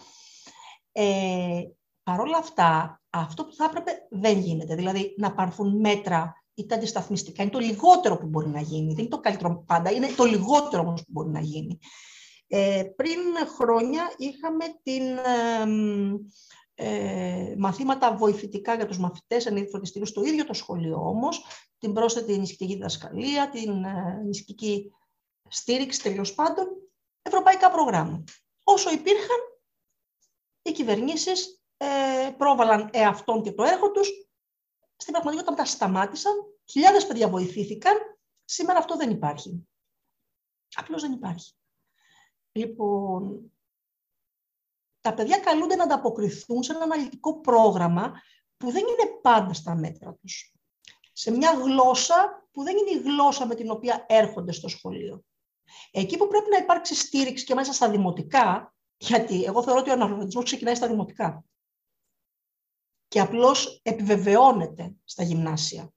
Ε, 0.92 1.62
Παρ' 2.02 2.20
όλα 2.20 2.38
αυτά, 2.38 3.00
αυτό 3.10 3.44
που 3.44 3.54
θα 3.54 3.64
έπρεπε 3.64 3.90
δεν 4.10 4.38
γίνεται. 4.38 4.74
Δηλαδή, 4.74 5.14
να 5.16 5.34
πάρθουν 5.34 5.80
μέτρα 5.80 6.44
ή 6.54 6.66
τα 6.66 6.74
αντισταθμιστικά 6.74 7.42
είναι 7.42 7.52
το 7.52 7.58
λιγότερο 7.58 8.16
που 8.16 8.26
μπορεί 8.26 8.48
να 8.48 8.60
γίνει. 8.60 8.94
Δεν 8.94 8.98
είναι 8.98 9.08
το 9.08 9.20
καλύτερο 9.20 9.64
πάντα, 9.66 9.90
είναι 9.90 10.08
το 10.16 10.24
λιγότερο 10.24 10.82
όμως 10.82 11.00
που 11.00 11.10
μπορεί 11.10 11.28
να 11.28 11.40
γίνει. 11.40 11.78
Ε, 12.54 12.84
πριν 12.96 13.18
χρόνια 13.46 14.14
είχαμε 14.16 14.64
την, 14.82 15.02
ε, 16.74 17.54
μαθήματα 17.58 18.16
βοηθητικά 18.16 18.74
για 18.74 18.86
τους 18.86 18.98
μαθητές 18.98 19.46
εν 19.46 19.68
φροντιστηρίου 19.68 20.06
στο 20.06 20.22
ίδιο 20.22 20.44
το 20.44 20.52
σχολείο 20.52 21.08
όμως, 21.08 21.44
την 21.78 21.92
πρόσθετη 21.92 22.32
ενισχυτική 22.32 22.74
διδασκαλία, 22.74 23.50
την 23.50 23.84
ε, 23.84 24.18
ενισχυτική 24.20 24.92
στήριξη 25.48 26.02
τέλος 26.02 26.34
πάντων, 26.34 26.66
ευρωπαϊκά 27.22 27.70
προγράμματα. 27.70 28.32
Όσο 28.64 28.90
υπήρχαν, 28.90 29.38
οι 30.62 30.72
κυβερνήσεις 30.72 31.62
ε, 31.76 32.30
πρόβαλαν 32.36 32.90
εαυτόν 32.92 33.42
και 33.42 33.52
το 33.52 33.62
έργο 33.62 33.90
τους. 33.90 34.08
Στην 34.96 35.12
πραγματικότητα 35.12 35.54
τα 35.54 35.64
σταμάτησαν, 35.64 36.32
χιλιάδες 36.70 37.06
παιδιά 37.06 37.28
βοηθήθηκαν, 37.28 37.96
σήμερα 38.44 38.78
αυτό 38.78 38.96
δεν 38.96 39.10
υπάρχει. 39.10 39.68
Απλώς 40.74 41.02
δεν 41.02 41.12
υπάρχει. 41.12 41.54
Λοιπόν, 42.52 43.52
τα 45.00 45.14
παιδιά 45.14 45.38
καλούνται 45.38 45.76
να 45.76 45.84
ανταποκριθούν 45.84 46.62
σε 46.62 46.72
ένα 46.72 46.82
αναλυτικό 46.82 47.40
πρόγραμμα 47.40 48.12
που 48.56 48.70
δεν 48.70 48.82
είναι 48.86 49.18
πάντα 49.22 49.52
στα 49.52 49.74
μέτρα 49.74 50.14
τους. 50.14 50.54
Σε 51.12 51.30
μια 51.30 51.52
γλώσσα 51.52 52.46
που 52.50 52.62
δεν 52.62 52.76
είναι 52.76 52.90
η 52.90 53.02
γλώσσα 53.02 53.46
με 53.46 53.54
την 53.54 53.70
οποία 53.70 54.06
έρχονται 54.08 54.52
στο 54.52 54.68
σχολείο. 54.68 55.24
Εκεί 55.90 56.16
που 56.16 56.28
πρέπει 56.28 56.50
να 56.50 56.56
υπάρξει 56.56 56.94
στήριξη 56.94 57.44
και 57.44 57.54
μέσα 57.54 57.72
στα 57.72 57.90
δημοτικά, 57.90 58.74
γιατί 58.96 59.44
εγώ 59.44 59.62
θεωρώ 59.62 59.80
ότι 59.80 59.90
ο 59.90 59.92
αναλογισμός 59.92 60.44
ξεκινάει 60.44 60.74
στα 60.74 60.88
δημοτικά 60.88 61.44
και 63.08 63.20
απλώς 63.20 63.80
επιβεβαιώνεται 63.82 64.96
στα 65.04 65.22
γυμνάσια. 65.22 65.92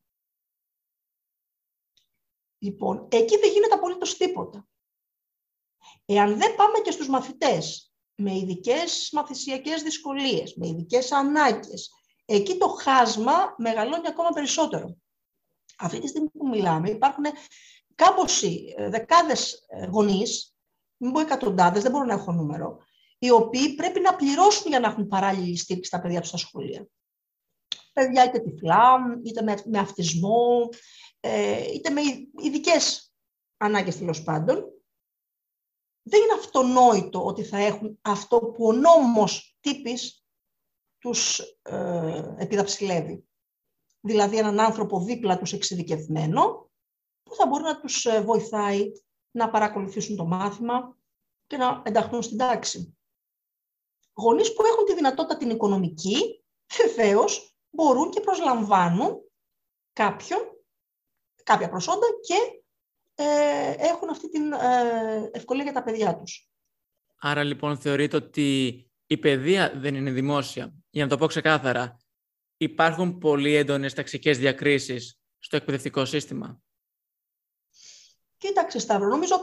Λοιπόν, 2.57 3.07
εκεί 3.11 3.37
δεν 3.37 3.51
γίνεται 3.51 3.73
απολύτως 3.73 4.17
τίποτα. 4.17 4.67
Εάν 6.05 6.37
δεν 6.37 6.55
πάμε 6.55 6.79
και 6.83 6.91
στους 6.91 7.09
μαθητές 7.09 7.93
με 8.15 8.35
ειδικές 8.35 9.09
μαθησιακές 9.11 9.81
δυσκολίες, 9.81 10.55
με 10.55 10.67
ειδικές 10.67 11.11
ανάγκες, 11.11 11.91
εκεί 12.25 12.57
το 12.57 12.67
χάσμα 12.67 13.55
μεγαλώνει 13.57 14.07
ακόμα 14.07 14.29
περισσότερο. 14.29 14.97
Αυτή 15.77 15.99
τη 15.99 16.07
στιγμή 16.07 16.29
που 16.29 16.47
μιλάμε 16.47 16.89
υπάρχουν 16.89 17.25
κάμποση 17.95 18.73
ε, 18.77 18.89
δεκάδες 18.89 19.65
ε, 19.67 19.85
γονείς, 19.85 20.55
μην 20.97 21.11
πω 21.11 21.19
εκατοντάδες, 21.19 21.83
δεν 21.83 21.91
μπορώ 21.91 22.05
να 22.05 22.13
έχω 22.13 22.31
νούμερο, 22.31 22.77
οι 23.17 23.29
οποίοι 23.29 23.75
πρέπει 23.75 23.99
να 23.99 24.15
πληρώσουν 24.15 24.69
για 24.69 24.79
να 24.79 24.87
έχουν 24.87 25.07
παράλληλη 25.07 25.57
στήριξη 25.57 25.89
στα 25.89 26.01
παιδιά 26.01 26.19
τους 26.19 26.29
στα 26.29 26.37
σχολεία. 26.37 26.87
Παιδιά 27.93 28.25
είτε 28.25 28.39
τυφλά, 28.39 28.97
είτε 29.23 29.41
με, 29.41 29.55
με 29.65 29.79
αυτισμό, 29.79 30.69
ε, 31.19 31.73
είτε 31.73 31.89
με 31.89 32.01
ειδικές 32.41 33.13
ανάγκες 33.57 33.97
τέλος 33.97 34.23
πάντων, 34.23 34.74
δεν 36.07 36.21
είναι 36.21 36.33
αυτονόητο 36.33 37.25
ότι 37.25 37.43
θα 37.43 37.57
έχουν 37.57 37.99
αυτό 38.01 38.39
που 38.39 38.65
ο 38.65 38.71
νόμος 38.71 39.57
τύπης 39.59 40.25
τους 40.97 41.39
ε, 41.61 42.35
επιδαψιλεύει. 42.37 43.27
Δηλαδή 43.99 44.37
έναν 44.37 44.59
άνθρωπο 44.59 44.99
δίπλα 44.99 45.37
τους 45.37 45.53
εξειδικευμένο 45.53 46.71
που 47.23 47.35
θα 47.35 47.47
μπορεί 47.47 47.63
να 47.63 47.79
τους 47.79 48.05
ε, 48.05 48.21
βοηθάει 48.21 48.91
να 49.31 49.49
παρακολουθήσουν 49.49 50.15
το 50.15 50.25
μάθημα 50.25 50.97
και 51.47 51.57
να 51.57 51.81
ενταχθούν 51.85 52.21
στην 52.21 52.37
τάξη. 52.37 52.97
Γονείς 54.13 54.53
που 54.53 54.65
έχουν 54.65 54.85
τη 54.85 54.93
δυνατότητα 54.93 55.37
την 55.37 55.49
οικονομική, 55.49 56.43
βεβαίως 56.77 57.55
μπορούν 57.69 58.09
και 58.09 58.19
προσλαμβάνουν 58.19 59.31
κάποιον, 59.93 60.39
κάποια 61.43 61.69
προσόντα 61.69 62.07
και 62.21 62.35
ε, 62.35 62.64
έχουν 63.77 64.09
αυτή 64.09 64.29
την 64.29 64.51
ε, 64.53 65.29
ευκολία 65.31 65.63
για 65.63 65.73
τα 65.73 65.83
παιδιά 65.83 66.15
τους. 66.17 66.49
Άρα 67.19 67.43
λοιπόν 67.43 67.77
θεωρείτε 67.77 68.15
ότι 68.15 68.79
η 69.07 69.17
παιδεία 69.17 69.73
δεν 69.75 69.95
είναι 69.95 70.11
δημόσια. 70.11 70.73
Για 70.89 71.03
να 71.03 71.09
το 71.09 71.17
πω 71.17 71.25
ξεκάθαρα, 71.25 71.99
υπάρχουν 72.57 73.17
πολύ 73.17 73.55
έντονες 73.55 73.93
ταξικές 73.93 74.37
διακρίσεις 74.37 75.19
στο 75.39 75.55
εκπαιδευτικό 75.55 76.05
σύστημα; 76.05 76.61
Κοίταξε 78.37 78.79
Σταύρο, 78.79 79.07
νομίζω 79.07 79.35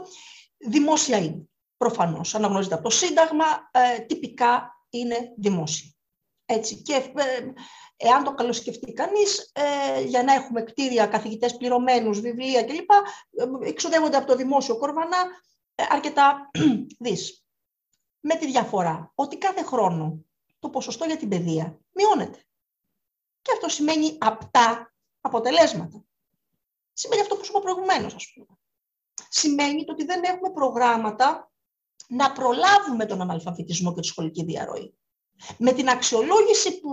δημόσια 0.58 1.18
είναι. 1.18 1.44
Προφανώς, 1.76 2.34
αναγνωρίζεται 2.34 2.74
από 2.74 2.84
το 2.84 2.90
Σύνταγμα, 2.90 3.44
ε, 3.70 3.98
τυπικά 4.00 4.84
είναι 4.90 5.16
δημόσια. 5.36 5.90
Έτσι. 6.54 6.82
Και 6.82 6.94
ε, 6.94 7.52
εάν 7.96 8.24
το 8.24 8.34
καλοσκεφτεί 8.34 8.92
κανείς, 8.92 9.50
ε, 9.52 10.00
για 10.02 10.22
να 10.22 10.32
έχουμε 10.32 10.62
κτίρια, 10.62 11.06
καθηγητές 11.06 11.56
πληρωμένους, 11.56 12.20
βιβλία 12.20 12.64
κλπ, 12.64 12.90
ε, 12.90 13.68
εξοδεύονται 13.68 14.16
από 14.16 14.26
το 14.26 14.36
δημόσιο 14.36 14.78
κορβανά 14.78 15.18
ε, 15.74 15.84
αρκετά 15.90 16.50
δις. 17.04 17.44
Με 18.20 18.34
τη 18.34 18.46
διαφορά 18.46 19.12
ότι 19.14 19.38
κάθε 19.38 19.62
χρόνο 19.62 20.24
το 20.58 20.70
ποσοστό 20.70 21.04
για 21.04 21.16
την 21.16 21.28
παιδεία 21.28 21.80
μειώνεται. 21.92 22.44
Και 23.42 23.52
αυτό 23.54 23.68
σημαίνει 23.68 24.16
απτά 24.20 24.94
αποτελέσματα. 25.20 26.04
Σημαίνει 26.92 27.20
αυτό 27.20 27.36
που 27.36 27.44
σου 27.44 27.50
είπα 27.50 27.60
προηγουμένως, 27.60 28.14
ας 28.14 28.32
πούμε. 28.34 28.58
Σημαίνει 29.28 29.84
ότι 29.88 30.04
δεν 30.04 30.22
έχουμε 30.24 30.50
προγράμματα 30.50 31.52
να 32.08 32.32
προλάβουμε 32.32 33.06
τον 33.06 33.20
αναλφαβητισμό 33.20 33.94
και 33.94 34.00
τη 34.00 34.06
σχολική 34.06 34.44
διαρροή. 34.44 34.94
Με 35.58 35.72
την 35.72 35.88
αξιολόγηση 35.88 36.80
που 36.80 36.90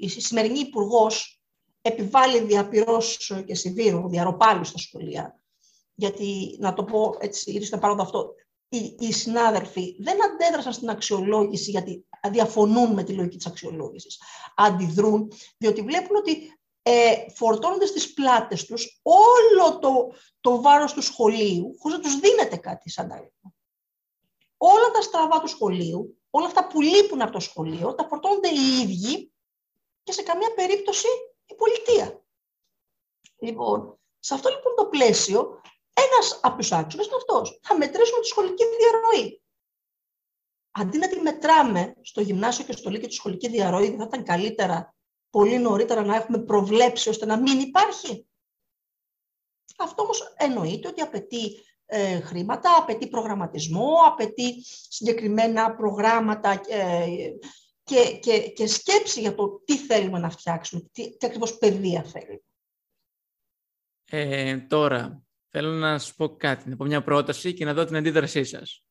η 0.00 0.08
σημερινή 0.08 0.58
υπουργός 0.58 1.42
επιβάλλει 1.82 2.40
διαπυρός 2.40 3.32
και 3.46 3.54
σιδήρου, 3.54 4.08
διαρροπάλους 4.08 4.68
στα 4.68 4.78
σχολεία, 4.78 5.40
γιατί, 5.94 6.56
να 6.60 6.74
το 6.74 6.84
πω 6.84 7.16
έτσι, 7.18 7.50
ήδη 7.50 7.64
στον 7.64 7.80
παρόντα 7.80 8.02
αυτό, 8.02 8.34
οι, 8.68 8.96
οι 8.98 9.12
συνάδελφοι 9.12 9.96
δεν 9.98 10.24
αντέδρασαν 10.24 10.72
στην 10.72 10.88
αξιολόγηση 10.88 11.70
γιατί 11.70 12.06
διαφωνούν 12.30 12.92
με 12.92 13.02
τη 13.02 13.12
λογική 13.12 13.36
της 13.36 13.46
αξιολόγησης. 13.46 14.20
Αντιδρούν, 14.56 15.32
διότι 15.58 15.82
βλέπουν 15.82 16.16
ότι 16.16 16.58
ε, 16.82 17.30
φορτώνονται 17.34 17.86
στις 17.86 18.14
πλάτες 18.14 18.64
τους 18.64 19.00
όλο 19.02 19.78
το, 19.78 20.12
το 20.40 20.60
βάρος 20.62 20.92
του 20.92 21.02
σχολείου, 21.02 21.76
χωρίς 21.78 21.96
να 21.96 22.02
τους 22.02 22.18
δίνεται 22.18 22.56
κάτι 22.56 22.90
σαν 22.90 23.08
τα 23.08 23.30
Όλα 24.56 24.90
τα 24.90 25.00
στραβά 25.00 25.40
του 25.40 25.46
σχολείου 25.46 26.18
όλα 26.36 26.46
αυτά 26.46 26.66
που 26.66 26.80
λείπουν 26.80 27.22
από 27.22 27.32
το 27.32 27.40
σχολείο 27.40 27.94
τα 27.94 28.06
φορτώνονται 28.06 28.48
οι 28.48 28.80
ίδιοι 28.82 29.32
και 30.02 30.12
σε 30.12 30.22
καμία 30.22 30.54
περίπτωση 30.54 31.06
η 31.46 31.54
πολιτεία. 31.54 32.24
Λοιπόν, 33.38 33.98
σε 34.18 34.34
αυτό 34.34 34.48
λοιπόν 34.48 34.74
το 34.76 34.86
πλαίσιο, 34.86 35.60
ένας 35.92 36.40
από 36.42 36.56
τους 36.56 36.72
άξονες 36.72 37.06
είναι 37.06 37.16
αυτός. 37.16 37.60
Θα 37.62 37.76
μετρήσουμε 37.76 38.20
τη 38.20 38.26
σχολική 38.26 38.64
διαρροή. 38.64 39.42
Αντί 40.70 40.98
να 40.98 41.08
τη 41.08 41.20
μετράμε 41.20 41.94
στο 42.00 42.20
γυμνάσιο 42.20 42.64
και 42.64 42.72
στο 42.72 42.90
λύκειο 42.90 43.08
τη 43.08 43.14
σχολική 43.14 43.48
διαρροή, 43.48 43.88
δεν 43.88 43.98
θα 43.98 44.04
ήταν 44.04 44.24
καλύτερα 44.24 44.94
πολύ 45.30 45.58
νωρίτερα 45.58 46.04
να 46.04 46.16
έχουμε 46.16 46.38
προβλέψει 46.38 47.08
ώστε 47.08 47.26
να 47.26 47.40
μην 47.40 47.60
υπάρχει. 47.60 48.26
Αυτό 49.78 50.02
όμως 50.02 50.34
εννοείται 50.36 50.88
ότι 50.88 51.00
απαιτεί 51.00 51.64
ε, 51.86 52.20
χρήματα, 52.20 52.76
απαιτεί 52.78 53.08
προγραμματισμό, 53.08 53.94
απαιτεί 54.06 54.62
συγκεκριμένα 54.88 55.74
προγράμματα 55.74 56.60
ε, 56.68 57.06
και, 57.84 58.18
και, 58.22 58.38
και 58.38 58.66
σκέψη 58.66 59.20
για 59.20 59.34
το 59.34 59.62
τι 59.64 59.76
θέλουμε 59.76 60.18
να 60.18 60.30
φτιάξουμε, 60.30 60.82
τι, 60.92 61.16
τι 61.16 61.26
ακριβώς 61.26 61.58
παιδεία 61.58 62.02
θέλουμε. 62.02 62.42
Ε, 64.10 64.56
τώρα, 64.58 65.22
θέλω 65.48 65.70
να 65.70 65.98
σας 65.98 66.14
πω 66.14 66.36
κάτι, 66.36 66.68
να 66.68 66.76
πω 66.76 66.84
μια 66.84 67.02
πρόταση 67.02 67.54
και 67.54 67.64
να 67.64 67.74
δω 67.74 67.84
την 67.84 67.96
αντίδρασή 67.96 68.44
σας. 68.44 68.84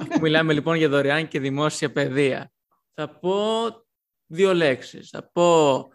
Αφού 0.00 0.20
μιλάμε 0.22 0.52
λοιπόν 0.52 0.76
για 0.76 0.88
δωρεάν 0.88 1.28
και 1.28 1.40
δημόσια 1.40 1.92
παιδεία. 1.92 2.52
Θα 2.94 3.18
πω 3.18 3.36
δύο 4.26 4.54
λέξεις. 4.54 5.08
Θα 5.08 5.30
πω 5.30 5.88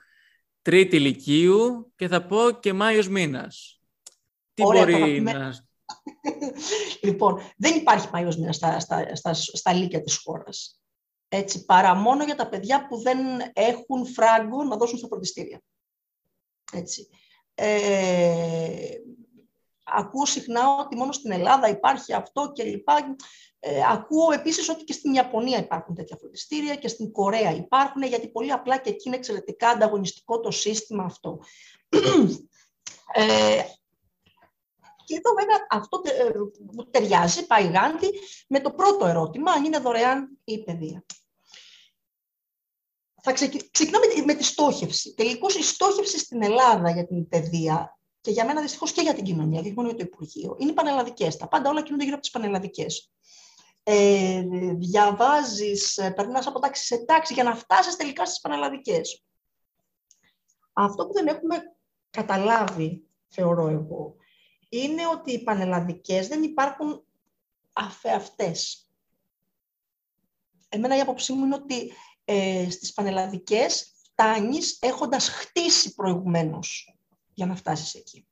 τρίτη 0.61 0.95
ηλικίου 0.95 1.93
και 1.95 2.07
θα 2.07 2.25
πω 2.25 2.51
και 2.59 2.73
Μάιος 2.73 3.07
μήνας. 3.07 3.81
Τι 4.53 4.65
Ωραία, 4.65 4.83
μπορεί 4.83 5.23
το 5.23 5.31
να... 5.31 5.68
Λοιπόν, 7.01 7.41
δεν 7.57 7.75
υπάρχει 7.75 8.09
Μάιος 8.11 8.37
μήνας 8.37 8.55
στα, 8.55 8.79
στα, 8.79 9.15
στα, 9.15 9.33
στα 9.33 9.73
λύκεια 9.73 10.01
της 10.01 10.17
χώρας. 10.17 10.81
Έτσι, 11.29 11.65
παρά 11.65 11.95
μόνο 11.95 12.23
για 12.23 12.35
τα 12.35 12.49
παιδιά 12.49 12.87
που 12.87 13.01
δεν 13.01 13.17
έχουν 13.53 14.05
φράγκο 14.05 14.63
να 14.63 14.77
δώσουν 14.77 14.97
στα 14.97 15.07
φροντιστήρια. 15.07 15.61
Έτσι. 16.73 17.07
Ε, 17.55 18.89
ακούω 19.83 20.25
συχνά 20.25 20.75
ότι 20.79 20.95
μόνο 20.95 21.11
στην 21.11 21.31
Ελλάδα 21.31 21.69
υπάρχει 21.69 22.13
αυτό 22.13 22.51
και 22.51 22.63
λοιπά. 22.63 23.15
Ε, 23.59 23.81
ακούω 23.89 24.31
επίσης 24.31 24.69
ότι 24.69 24.83
και 24.83 24.93
στην 24.93 25.13
Ιαπωνία 25.13 25.57
υπάρχουν 25.57 25.95
τέτοια 25.95 26.17
φροντιστήρια 26.19 26.75
και 26.75 26.87
στην 26.87 27.11
Κορέα 27.11 27.51
υπάρχουν, 27.51 28.01
γιατί 28.03 28.27
πολύ 28.27 28.51
απλά 28.51 28.77
και 28.77 28.89
εκεί 28.89 29.07
είναι 29.07 29.17
εξαιρετικά 29.17 29.69
ανταγωνιστικό 29.69 30.39
το 30.39 30.51
σύστημα 30.51 31.03
αυτό. 31.03 31.39
Ε, 33.13 33.63
και 35.09 35.15
εδώ 35.15 35.33
βέβαια 35.33 35.67
αυτό 35.69 36.01
ε, 36.03 36.83
ταιριάζει, 36.91 37.45
πάει 37.45 37.67
γάντι, 37.67 38.09
με 38.47 38.59
το 38.59 38.71
πρώτο 38.71 39.05
ερώτημα, 39.05 39.51
αν 39.51 39.63
είναι 39.63 39.79
δωρεάν 39.79 40.37
η 40.43 40.63
παιδεία. 40.63 41.05
Θα 43.21 43.31
ξεκινάμε 43.71 44.05
με 44.25 44.33
τη 44.33 44.43
στόχευση. 44.43 45.13
Τελικώς 45.13 45.55
η 45.55 45.63
στόχευση 45.63 46.19
στην 46.19 46.43
Ελλάδα 46.43 46.91
για 46.91 47.07
την 47.07 47.27
παιδεία 47.27 47.99
και 48.21 48.31
για 48.31 48.45
μένα 48.45 48.61
δυστυχώς 48.61 48.91
και 48.91 49.01
για 49.01 49.13
την 49.13 49.23
κοινωνία, 49.23 49.59
όχι 49.59 49.73
μόνο 49.75 49.87
για 49.87 49.97
το 49.97 50.03
Υπουργείο, 50.03 50.55
είναι 50.59 50.71
πανελλαδικές. 50.71 51.37
Τα 51.37 51.47
πάντα 51.47 51.69
όλα 51.69 51.83
κινούνται 51.83 52.03
γύρω 52.03 52.15
από 52.15 52.23
τις 52.23 52.31
πανελλαδικές. 52.31 53.11
Ε, 53.83 54.43
Διαβάζεις, 54.77 55.97
ε, 55.97 56.11
περνάς 56.11 56.47
από 56.47 56.59
τάξη 56.59 56.85
σε 56.85 57.05
τάξη 57.05 57.33
για 57.33 57.43
να 57.43 57.55
φτάσεις 57.55 57.95
τελικά 57.95 58.25
στις 58.25 58.39
πανελλαδικές. 58.39 59.23
Αυτό 60.73 61.07
που 61.07 61.13
δεν 61.13 61.27
έχουμε 61.27 61.61
καταλάβει, 62.09 63.03
θεωρώ 63.27 63.67
εγώ, 63.67 64.15
είναι 64.69 65.07
ότι 65.07 65.31
οι 65.31 65.43
πανελλαδικές 65.43 66.27
δεν 66.27 66.43
υπάρχουν 66.43 67.03
αφεαυτές. 67.73 68.89
Εμένα 70.69 70.97
η 70.97 70.99
άποψή 70.99 71.33
μου 71.33 71.45
είναι 71.45 71.55
ότι 71.55 71.91
ε, 72.25 72.69
στις 72.69 72.93
πανελλαδικές 72.93 73.93
φτάνεις 74.03 74.77
έχοντας 74.81 75.29
χτίσει 75.29 75.93
προηγουμένως 75.93 76.95
για 77.33 77.45
να 77.45 77.55
φτάσεις 77.55 77.93
εκεί. 77.93 78.27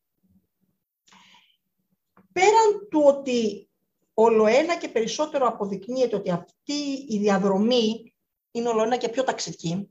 Πέραν 2.32 2.88
του 2.89 3.01
ότι 3.06 3.70
όλο 4.13 4.46
ένα 4.46 4.77
και 4.77 4.89
περισσότερο 4.89 5.48
αποδεικνύεται 5.48 6.15
ότι 6.15 6.32
αυτή 6.32 7.06
η 7.10 7.17
διαδρομή 7.20 8.13
είναι 8.51 8.70
όλο 8.70 8.84
ένα 8.84 8.98
και 8.98 9.10
πιο 9.10 9.24
ταξική, 9.24 9.89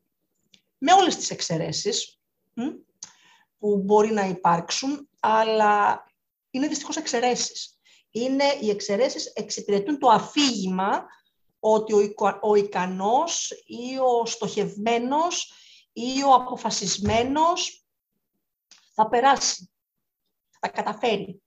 με 0.78 0.92
όλες 0.92 1.16
τις 1.16 1.30
εξαιρέσεις 1.30 2.20
που 3.58 3.76
μπορεί 3.78 4.12
να 4.12 4.26
υπάρξουν, 4.26 5.08
αλλά 5.20 6.04
είναι 6.56 6.68
δυστυχώς 6.68 6.96
εξαιρέσεις. 6.96 7.78
Είναι, 8.10 8.44
οι 8.60 8.70
εξαιρέσεις 8.70 9.26
εξυπηρετούν 9.26 9.98
το 9.98 10.08
αφήγημα 10.08 11.06
ότι 11.60 11.92
ο, 11.92 12.14
ο 12.40 12.54
ικανός 12.54 13.50
ή 13.66 13.98
ο 13.98 14.26
στοχευμένος 14.26 15.52
ή 15.92 16.22
ο 16.22 16.34
αποφασισμένος 16.34 17.86
θα 18.94 19.08
περάσει, 19.08 19.70
θα 20.60 20.68
καταφέρει. 20.68 21.42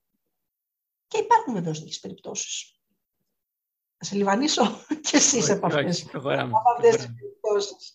Και 1.06 1.18
υπάρχουν 1.18 1.54
βεβαίως 1.54 1.78
τέτοιες 1.78 2.00
περιπτώσεις. 2.00 2.74
Θα 3.96 4.04
σε 4.04 4.14
λιβανίσω 4.14 4.62
και 5.10 5.16
εσύ 5.16 5.52
από 5.52 5.66
αυτές, 5.66 5.96
τις 5.96 7.14
περιπτώσεις. 7.14 7.92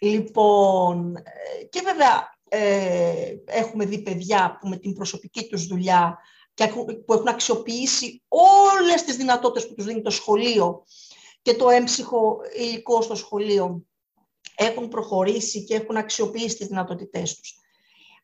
Λοιπόν, 0.00 1.16
ε, 1.16 1.64
και 1.64 1.80
βέβαια 1.80 2.38
ε, 2.48 3.34
έχουμε 3.44 3.84
δει 3.84 4.02
παιδιά 4.02 4.58
που 4.60 4.68
με 4.68 4.76
την 4.76 4.94
προσωπική 4.94 5.48
τους 5.48 5.66
δουλειά 5.66 6.18
και 6.18 6.39
που 7.06 7.12
έχουν 7.12 7.28
αξιοποιήσει 7.28 8.22
όλες 8.28 9.02
τις 9.02 9.16
δυνατότητες 9.16 9.68
που 9.68 9.74
τους 9.74 9.84
δίνει 9.84 10.02
το 10.02 10.10
σχολείο 10.10 10.84
και 11.42 11.54
το 11.54 11.68
έμψυχο 11.68 12.38
υλικό 12.56 13.02
στο 13.02 13.14
σχολείο 13.14 13.84
έχουν 14.56 14.88
προχωρήσει 14.88 15.64
και 15.64 15.74
έχουν 15.74 15.96
αξιοποιήσει 15.96 16.56
τις 16.56 16.66
δυνατότητές 16.66 17.34
τους. 17.34 17.58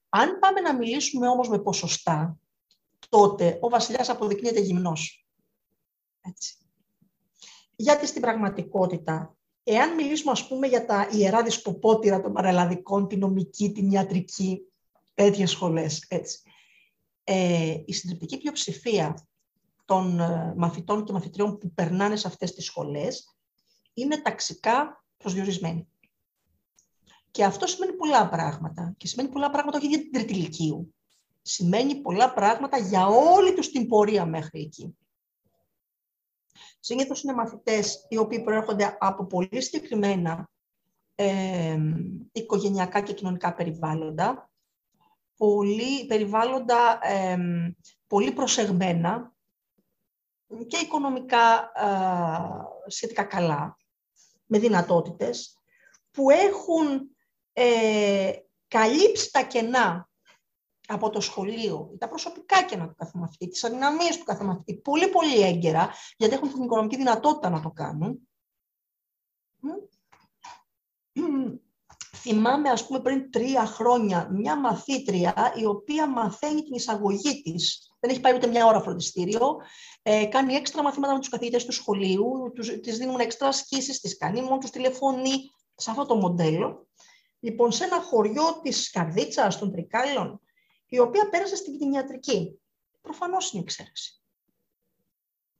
Αν 0.08 0.38
πάμε 0.38 0.60
να 0.60 0.74
μιλήσουμε 0.74 1.28
όμως 1.28 1.48
με 1.48 1.58
ποσοστά, 1.58 2.38
τότε 3.08 3.58
ο 3.60 3.68
βασιλιάς 3.68 4.08
αποδεικνύεται 4.08 4.60
γυμνός. 4.60 5.26
Έτσι. 6.20 6.56
Γιατί 7.76 8.06
στην 8.06 8.20
πραγματικότητα, 8.20 9.36
εάν 9.62 9.94
μιλήσουμε 9.94 10.30
ας 10.30 10.48
πούμε 10.48 10.66
για 10.66 10.86
τα 10.86 11.08
ιερά 11.12 11.42
δισκοπότηρα 11.42 12.20
των 12.20 12.32
παραλλαδικών, 12.32 13.08
την 13.08 13.18
νομική, 13.18 13.72
την 13.72 13.90
ιατρική, 13.90 14.60
τέτοιες 15.14 15.50
σχολές, 15.50 16.04
έτσι. 16.08 16.40
Ε, 17.28 17.82
η 17.84 17.92
συντριπτική 17.92 18.38
πλειοψηφία 18.38 19.26
των 19.84 20.20
ε, 20.20 20.54
μαθητών 20.56 21.04
και 21.04 21.12
μαθητριών 21.12 21.58
που 21.58 21.72
περνάνε 21.74 22.16
σε 22.16 22.26
αυτές 22.26 22.54
τις 22.54 22.64
σχολές 22.64 23.36
είναι 23.94 24.20
ταξικά 24.20 25.04
προσδιορισμένοι. 25.16 25.88
Και 27.30 27.44
αυτό 27.44 27.66
σημαίνει 27.66 27.92
πολλά 27.92 28.28
πράγματα. 28.28 28.94
Και 28.96 29.06
σημαίνει 29.06 29.28
πολλά 29.28 29.50
πράγματα 29.50 29.78
όχι 29.78 29.86
για 29.86 29.98
την 29.98 30.12
τρίτη 30.12 30.32
ηλικίου. 30.32 30.94
Σημαίνει 31.42 31.94
πολλά 31.94 32.32
πράγματα 32.32 32.78
για 32.78 33.06
όλη 33.06 33.54
τους 33.54 33.70
την 33.70 33.88
πορεία 33.88 34.26
μέχρι 34.26 34.60
εκεί. 34.60 34.96
Συνήθως 36.80 37.22
είναι 37.22 37.34
μαθητές 37.34 38.06
οι 38.08 38.16
οποίοι 38.16 38.42
προέρχονται 38.42 38.96
από 39.00 39.26
πολύ 39.26 39.62
συγκεκριμένα 39.62 40.50
ε, 41.14 41.78
οικογενειακά 42.32 43.00
και 43.00 43.12
κοινωνικά 43.12 43.54
περιβάλλοντα, 43.54 44.50
πολύ, 45.36 46.06
περιβάλλοντα 46.06 46.98
ε, 47.02 47.38
πολύ 48.06 48.32
προσεγμένα, 48.32 49.34
και 50.66 50.76
οικονομικά 50.76 51.72
σχετικά 52.86 53.24
καλά, 53.24 53.76
με 54.46 54.58
δυνατότητες, 54.58 55.58
που 56.10 56.30
έχουν 56.30 57.16
ε, 57.52 58.32
καλύψει 58.68 59.30
τα 59.32 59.42
κενά 59.42 60.10
από 60.86 61.10
το 61.10 61.20
σχολείο, 61.20 61.96
τα 61.98 62.08
προσωπικά 62.08 62.62
κενά 62.62 62.88
του 62.88 62.94
κάθε 62.94 63.18
μαθητή, 63.18 63.48
τις 63.48 63.64
αδυναμίες 63.64 64.18
του 64.18 64.24
κάθε 64.24 64.44
μαθητή, 64.44 64.74
πολύ 64.74 65.08
πολύ 65.08 65.40
έγκαιρα, 65.40 65.90
γιατί 66.16 66.34
έχουν 66.34 66.52
την 66.52 66.62
οικονομική 66.62 66.96
δυνατότητα 66.96 67.50
να 67.50 67.60
το 67.60 67.70
κάνουν. 67.70 68.28
Θυμάμαι, 72.28 72.70
ας 72.70 72.86
πούμε, 72.86 73.00
πριν 73.00 73.30
τρία 73.30 73.66
χρόνια, 73.66 74.28
μια 74.30 74.56
μαθήτρια 74.56 75.52
η 75.56 75.66
οποία 75.66 76.08
μαθαίνει 76.08 76.62
την 76.62 76.74
εισαγωγή 76.74 77.42
της 77.42 77.90
δεν 78.00 78.10
έχει 78.10 78.20
πάει 78.20 78.34
ούτε 78.34 78.46
μια 78.46 78.66
ώρα 78.66 78.80
φροντιστήριο. 78.80 79.56
Ε, 80.02 80.24
κάνει 80.24 80.54
έξτρα 80.54 80.82
μαθήματα 80.82 81.12
με 81.12 81.18
τους 81.18 81.28
καθηγητές 81.28 81.64
του 81.64 81.72
σχολείου, 81.72 82.52
της 82.82 82.98
δίνουν 82.98 83.20
έξτρα 83.20 83.48
ασκήσεις, 83.48 84.00
της 84.00 84.16
κάνει 84.16 84.42
μόνο 84.42 84.58
τους 84.58 84.70
τηλεφωνεί 84.70 85.34
σε 85.74 85.90
αυτό 85.90 86.06
το 86.06 86.14
μοντέλο. 86.16 86.86
Λοιπόν, 87.40 87.72
σε 87.72 87.84
ένα 87.84 88.00
χωριό 88.00 88.60
της 88.62 88.90
Καρδίτσας, 88.90 89.58
των 89.58 89.72
Τρικάλων, 89.72 90.40
η 90.86 90.98
οποία 90.98 91.28
πέρασε 91.28 91.56
στην 91.56 91.74
κτηνιατρική. 91.74 92.60
Προφανώς 93.00 93.52
είναι 93.52 93.62
εξαίρεση. 93.62 94.22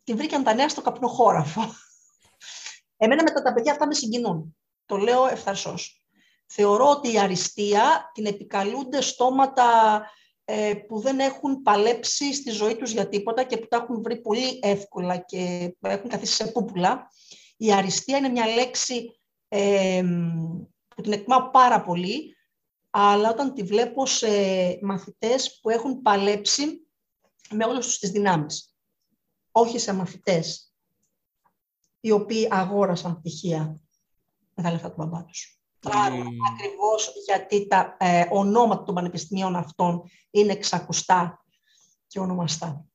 Τη 0.04 0.14
βρήκαν 0.14 0.42
τα 0.42 0.54
νέα 0.54 0.68
στο 0.68 0.82
καπνοχώραφο. 0.82 1.62
Εμένα 2.96 3.22
μετά 3.22 3.42
τα 3.42 3.52
παιδιά 3.52 3.72
αυτά 3.72 3.86
με 3.86 3.94
συγκινούν. 3.94 4.56
Το 4.86 4.96
λέω 4.96 5.26
ευθαρσώ. 5.26 5.74
Θεωρώ 6.46 6.90
ότι 6.90 7.12
η 7.12 7.18
αριστεία 7.18 8.10
την 8.14 8.26
επικαλούνται 8.26 9.00
στόματα 9.00 10.02
ε, 10.44 10.74
που 10.74 11.00
δεν 11.00 11.18
έχουν 11.18 11.62
παλέψει 11.62 12.34
στη 12.34 12.50
ζωή 12.50 12.76
τους 12.76 12.90
για 12.90 13.08
τίποτα 13.08 13.44
και 13.44 13.56
που 13.56 13.66
τα 13.68 13.76
έχουν 13.76 14.02
βρει 14.02 14.20
πολύ 14.20 14.58
εύκολα 14.62 15.16
και 15.18 15.74
έχουν 15.80 16.10
καθίσει 16.10 16.34
σε 16.34 16.46
πούπουλα. 16.46 17.10
Η 17.56 17.72
αριστεία 17.72 18.16
είναι 18.16 18.28
μια 18.28 18.46
λέξη 18.46 19.20
ε, 19.48 20.02
που 20.88 21.02
την 21.02 21.12
εκτιμάω 21.12 21.50
πάρα 21.50 21.82
πολύ, 21.82 22.36
αλλά 22.90 23.30
όταν 23.30 23.54
τη 23.54 23.62
βλέπω 23.62 24.06
σε 24.06 24.28
μαθητές 24.82 25.60
που 25.60 25.70
έχουν 25.70 26.02
παλέψει 26.02 26.86
με 27.50 27.64
όλες 27.64 27.86
τους 27.86 27.98
τις 27.98 28.10
δυνάμεις. 28.10 28.74
Όχι 29.50 29.78
σε 29.78 29.92
μαθητές 29.92 30.74
οι 32.00 32.10
οποίοι 32.10 32.48
αγόρασαν 32.50 33.18
πτυχία 33.18 33.80
με 34.54 34.62
τα 34.62 34.70
λεφτά 34.70 34.88
του 34.88 34.94
μπαμπά 34.98 35.24
τους. 35.24 35.55
Πράγμα, 35.80 36.24
mm. 36.24 36.52
ακριβώς 36.52 37.12
γιατί 37.26 37.66
τα 37.66 37.96
ε, 37.98 38.26
ονόματα 38.30 38.82
των 38.82 38.94
πανεπιστημίων 38.94 39.56
αυτών 39.56 40.02
είναι 40.30 40.56
ξακουστά 40.56 41.44
και 42.06 42.18
ονομαστά. 42.18 42.86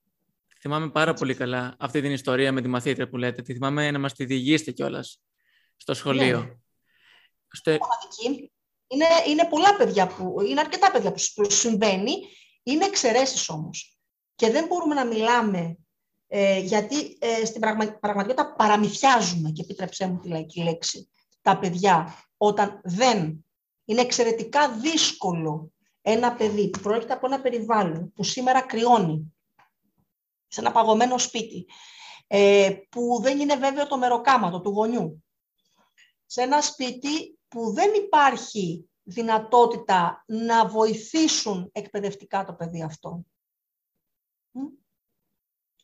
Θυμάμαι 0.59 0.89
πάρα 0.89 1.13
πολύ 1.13 1.35
καλά 1.35 1.75
αυτή 1.79 2.01
την 2.01 2.11
ιστορία 2.11 2.51
με 2.51 2.61
τη 2.61 2.67
μαθήτρια 2.67 3.09
που 3.09 3.17
λέτε. 3.17 3.41
Τη 3.41 3.53
θυμάμαι 3.53 3.91
να 3.91 3.99
μας 3.99 4.13
τη 4.13 4.25
διηγήσετε 4.25 4.71
κιόλας 4.71 5.21
στο 5.77 5.93
σχολείο. 5.93 6.39
Ναι. 6.39 6.55
Στο... 7.51 7.71
Είναι, 8.87 9.05
είναι 9.27 9.47
πολλά 9.49 9.75
παιδιά 9.75 10.07
που, 10.07 10.41
είναι 10.41 10.59
αρκετά 10.59 10.91
παιδιά 10.91 11.11
που 11.11 11.51
συμβαίνει 11.51 12.13
Είναι 12.63 12.85
εξαιρέσεις 12.85 13.49
όμως. 13.49 13.97
Και 14.35 14.51
δεν 14.51 14.65
μπορούμε 14.65 14.93
να 14.93 15.05
μιλάμε, 15.05 15.77
ε, 16.27 16.59
γιατί 16.59 17.17
ε, 17.19 17.45
στην 17.45 17.61
πραγματικότητα 17.99 18.55
παραμυθιάζουμε, 18.55 19.49
και 19.51 19.61
επιτρέψέ 19.61 20.07
μου 20.07 20.19
τη 20.19 20.27
λαϊκή 20.27 20.63
λέξη, 20.63 21.11
τα 21.41 21.59
παιδιά, 21.59 22.15
όταν 22.37 22.81
δεν 22.83 23.45
είναι 23.85 24.01
εξαιρετικά 24.01 24.71
δύσκολο 24.71 25.71
ένα 26.01 26.35
παιδί 26.35 26.69
που 26.69 26.79
προέρχεται 26.79 27.13
από 27.13 27.25
ένα 27.25 27.41
περιβάλλον 27.41 28.11
που 28.13 28.23
σήμερα 28.23 28.61
κρυώνει, 28.61 29.35
σε 30.47 30.59
ένα 30.59 30.71
παγωμένο 30.71 31.17
σπίτι, 31.17 31.65
ε, 32.27 32.75
που 32.89 33.19
δεν 33.21 33.39
είναι 33.39 33.55
βέβαιο 33.55 33.87
το 33.87 33.97
μεροκάματο 33.97 34.61
του 34.61 34.69
γονιού, 34.69 35.23
σε 36.25 36.41
ένα 36.41 36.61
σπίτι 36.61 37.39
που 37.47 37.73
δεν 37.73 37.93
υπάρχει 37.93 38.89
δυνατότητα 39.03 40.23
να 40.27 40.67
βοηθήσουν 40.67 41.69
εκπαιδευτικά 41.71 42.45
το 42.45 42.53
παιδί 42.53 42.83
αυτό. 42.83 43.25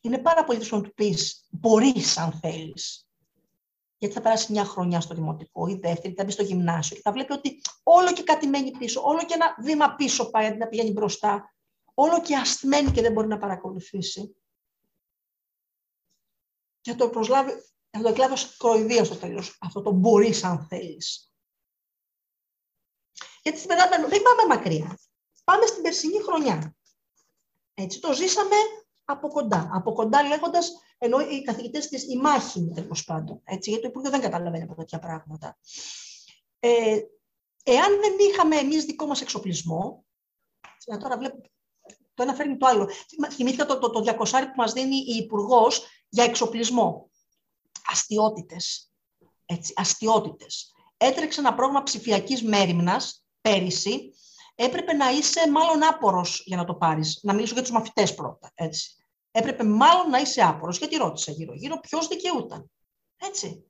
Είναι 0.00 0.18
πάρα 0.18 0.44
πολύ 0.44 0.58
δύσκολο 0.58 0.80
να 0.80 0.86
του 0.86 0.94
πεις, 0.94 1.46
μπορείς 1.50 2.18
αν 2.18 2.32
θέλεις. 2.32 3.07
Γιατί 3.98 4.14
θα 4.14 4.20
περάσει 4.20 4.52
μια 4.52 4.64
χρονιά 4.64 5.00
στο 5.00 5.14
δημοτικό 5.14 5.66
ή 5.66 5.74
δεύτερη, 5.74 6.14
θα 6.14 6.24
μπει 6.24 6.30
στο 6.30 6.42
γυμνάσιο 6.42 6.96
και 6.96 7.02
θα 7.02 7.12
βλέπει 7.12 7.32
ότι 7.32 7.60
όλο 7.82 8.12
και 8.12 8.22
κάτι 8.22 8.46
μένει 8.46 8.70
πίσω, 8.70 9.02
όλο 9.04 9.24
και 9.24 9.34
ένα 9.34 9.56
βήμα 9.58 9.94
πίσω 9.94 10.30
πάει 10.30 10.46
αντί 10.46 10.58
να 10.58 10.66
πηγαίνει 10.66 10.90
μπροστά, 10.90 11.54
όλο 11.94 12.20
και 12.20 12.36
ασθμένει 12.36 12.90
και 12.90 13.00
δεν 13.00 13.12
μπορεί 13.12 13.26
να 13.26 13.38
παρακολουθήσει. 13.38 14.36
Και 16.80 16.90
θα 16.90 16.96
το 16.96 17.08
προσλάβει, 17.08 17.52
θα 17.90 18.02
το 18.02 18.08
εκλάβει 18.08 18.32
ως 18.32 18.56
κροϊδία 18.56 19.04
στο 19.04 19.16
τέλος. 19.16 19.58
Αυτό 19.60 19.82
το 19.82 19.90
μπορείς 19.90 20.44
αν 20.44 20.66
θέλεις. 20.66 21.32
Γιατί 23.42 23.58
στην 23.58 23.76
δεν 24.08 24.22
πάμε 24.22 24.46
μακριά. 24.48 24.98
Πάμε 25.44 25.66
στην 25.66 25.82
περσινή 25.82 26.22
χρονιά. 26.22 26.76
Έτσι 27.74 28.00
το 28.00 28.12
ζήσαμε 28.12 28.56
από 29.04 29.28
κοντά. 29.28 29.70
Από 29.72 29.92
κοντά 29.92 30.22
λέγοντας, 30.22 30.72
ενώ 30.98 31.20
οι 31.20 31.42
καθηγητές 31.42 31.88
της, 31.88 32.04
η 32.08 32.16
μάχη 32.16 32.70
τέλος 32.74 33.04
πάντων. 33.04 33.40
Έτσι, 33.44 33.70
γιατί 33.70 33.84
το 33.84 33.90
Υπουργείο 33.90 34.10
δεν 34.10 34.20
καταλαβαίνει 34.20 34.62
από 34.62 34.74
τέτοια 34.74 34.98
πράγματα. 34.98 35.58
Ε, 36.58 37.00
εάν 37.62 38.00
δεν 38.00 38.12
είχαμε 38.30 38.56
εμείς 38.56 38.84
δικό 38.84 39.06
μας 39.06 39.20
εξοπλισμό, 39.20 40.04
τώρα 41.00 41.18
βλέπω, 41.18 41.40
το 42.14 42.22
ένα 42.22 42.34
φέρνει 42.34 42.56
το 42.56 42.66
άλλο. 42.66 42.88
Θυμήθηκα 43.32 43.66
το, 43.66 43.78
το, 43.78 43.90
το, 43.90 44.00
το 44.00 44.14
που 44.14 44.52
μας 44.56 44.72
δίνει 44.72 44.96
η 44.96 45.16
Υπουργός 45.16 45.86
για 46.08 46.24
εξοπλισμό. 46.24 47.10
Αστιότητε. 47.90 48.56
Έτσι, 49.46 49.72
αστιότητες. 49.76 50.72
Έτρεξε 50.96 51.40
ένα 51.40 51.54
πρόγραμμα 51.54 51.82
ψηφιακής 51.82 52.42
μέρημνας 52.42 53.24
πέρυσι, 53.40 54.12
έπρεπε 54.54 54.92
να 54.92 55.10
είσαι 55.10 55.50
μάλλον 55.50 55.82
άπορος 55.82 56.42
για 56.46 56.56
να 56.56 56.64
το 56.64 56.74
πάρεις. 56.74 57.18
Να 57.22 57.34
μιλήσω 57.34 57.52
για 57.52 57.62
τους 57.62 57.70
μαθητές 57.70 58.14
πρώτα. 58.14 58.52
Έτσι. 58.54 58.97
Έπρεπε 59.38 59.64
μάλλον 59.64 60.10
να 60.10 60.18
είσαι 60.18 60.42
άπορος. 60.42 60.78
Γιατί 60.78 60.96
ρώτησα 60.96 61.32
γύρω-γύρω 61.32 61.80
ποιος 61.80 62.08
δικαιούταν. 62.08 62.70
Έτσι. 63.16 63.62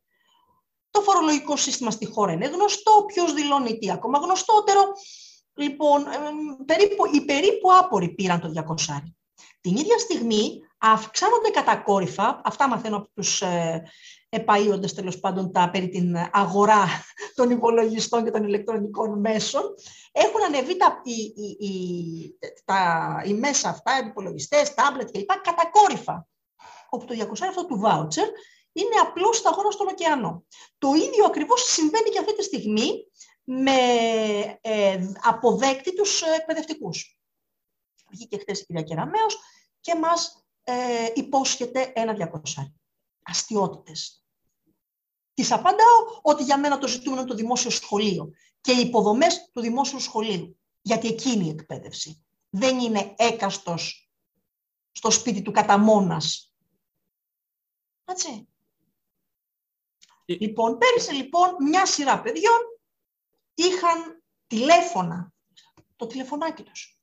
Το 0.91 1.01
φορολογικό 1.01 1.57
σύστημα 1.57 1.91
στη 1.91 2.07
χώρα 2.07 2.33
είναι 2.33 2.47
γνωστό. 2.47 3.05
Ποιος 3.07 3.33
δηλώνει 3.35 3.79
τι 3.79 3.91
ακόμα 3.91 4.19
γνωστότερο. 4.19 4.83
Λοιπόν, 5.55 6.05
περίπου, 6.67 7.07
οι 7.13 7.25
περίπου 7.25 7.73
άποροι 7.73 8.09
πήραν 8.09 8.41
το 8.41 8.49
200. 8.49 9.15
Την 9.61 9.77
ίδια 9.77 9.99
στιγμή 9.99 10.61
αυξάνονται 10.79 11.51
κατακόρυφα, 11.51 12.41
αυτά 12.45 12.69
μαθαίνω 12.69 12.97
από 12.97 13.09
τους 13.15 13.43
ε, 13.43 13.83
επαΐοντες 14.29 14.95
τέλος 14.95 15.21
πάντων 15.21 15.53
τα 15.53 15.71
περί 15.71 15.89
την 15.89 16.17
αγορά 16.33 16.87
των 17.37 17.51
υπολογιστών 17.51 18.25
και 18.25 18.31
των 18.31 18.45
ηλεκτρονικών 18.45 19.21
μέσων, 19.21 19.63
έχουν 20.13 20.43
ανεβεί 20.43 20.77
τα, 20.77 21.01
οι, 21.05 21.13
οι, 21.13 21.67
οι, 21.67 22.39
τα, 22.65 23.23
οι 23.27 23.35
μέσα 23.35 23.69
αυτά, 23.69 23.99
οι 23.99 24.07
υπολογιστές, 24.07 24.75
τάμπλετ 24.75 25.11
κλπ. 25.11 25.31
κατακόρυφα. 25.43 26.27
Όπου 26.89 27.05
το 27.05 27.15
200 27.15 27.33
αυτό 27.49 27.67
του 27.67 27.79
βάουτσερ 27.79 28.29
είναι 28.73 28.97
απλώς 29.03 29.37
σταγόνα 29.37 29.71
στον 29.71 29.87
ωκεανό. 29.87 30.45
Το 30.79 30.93
ίδιο 30.95 31.25
ακριβώς 31.25 31.63
συμβαίνει 31.63 32.09
και 32.11 32.19
αυτή 32.19 32.37
τη 32.37 32.43
στιγμή 32.43 33.07
με 33.45 33.79
ε, 34.61 34.99
αποδέκτη 35.23 35.95
τους 35.95 36.23
εκπαιδευτικούς. 36.23 37.19
Βγήκε 38.11 38.39
χθες 38.39 38.61
η 38.61 38.65
κυρία 38.65 38.83
Κεραμέως 38.83 39.39
και 39.81 39.95
μας 39.95 40.48
ε, 40.71 41.13
υπόσχεται 41.15 41.93
ένα 41.95 42.31
200 42.57 42.73
αστιότητες. 43.23 44.25
Της 45.35 45.53
απαντάω 45.53 46.21
ότι 46.23 46.43
για 46.43 46.59
μένα 46.59 46.79
το 46.79 46.89
ζητούμενο 46.89 47.21
είναι 47.21 47.31
το 47.31 47.37
δημόσιο 47.37 47.71
σχολείο 47.71 48.31
και 48.61 48.73
οι 48.73 48.81
υποδομές 48.81 49.51
του 49.53 49.61
δημόσιου 49.61 50.01
σχολείου. 50.01 50.59
Γιατί 50.81 51.09
εκείνη 51.09 51.47
η 51.47 51.49
εκπαίδευση 51.49 52.25
δεν 52.51 52.79
είναι 52.79 53.15
έκαστος 53.19 54.11
στο 54.93 55.11
σπίτι 55.11 55.43
του 55.43 55.51
κατά 55.51 55.79
μόνας. 55.79 56.53
Έτσι. 58.05 58.49
Ε... 60.25 60.35
Λοιπόν, 60.35 60.79
πέρυσι 60.79 61.13
λοιπόν 61.13 61.57
μια 61.61 61.87
σειρά 61.87 62.21
παιδιών 62.21 62.59
είχαν 63.55 64.25
τηλέφωνα, 64.47 65.33
το 65.97 66.07
τηλεφωνάκι 66.07 66.63
τους. 66.63 66.98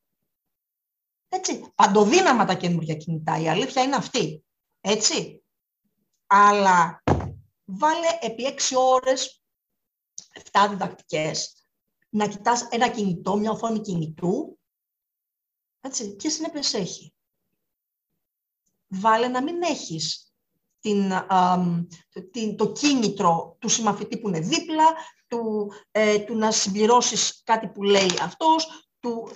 Έτσι, 1.47 1.71
παντοδύναμα 1.75 2.45
τα 2.45 2.53
καινούργια 2.53 2.95
κινητά, 2.95 3.39
η 3.39 3.49
αλήθεια 3.49 3.83
είναι 3.83 3.95
αυτή. 3.95 4.45
Έτσι, 4.81 5.43
αλλά 6.27 7.03
βάλε 7.65 8.07
επί 8.21 8.43
έξι 8.43 8.75
ώρες, 8.77 9.43
7 10.51 10.67
διδακτικές, 10.69 11.67
να 12.09 12.27
κοιτάς 12.27 12.67
ένα 12.69 12.89
κινητό, 12.89 13.35
μια 13.35 13.51
οθόνη 13.51 13.81
κινητού, 13.81 14.59
έτσι, 15.81 16.15
ποιες 16.15 16.33
συνέπειες 16.33 16.73
έχει. 16.73 17.13
Βάλε 18.87 19.27
να 19.27 19.43
μην 19.43 19.61
έχεις 19.61 20.33
την, 20.79 21.11
την, 22.31 22.55
το 22.55 22.71
κίνητρο 22.71 23.55
του 23.59 23.69
συμμαθητή 23.69 24.17
που 24.17 24.27
είναι 24.27 24.39
δίπλα, 24.39 24.93
του, 25.27 25.71
ε, 25.91 26.19
του 26.19 26.35
να 26.35 26.51
συμπληρώσεις 26.51 27.41
κάτι 27.43 27.67
που 27.67 27.83
λέει 27.83 28.11
αυτός, 28.21 28.89
του... 28.99 29.29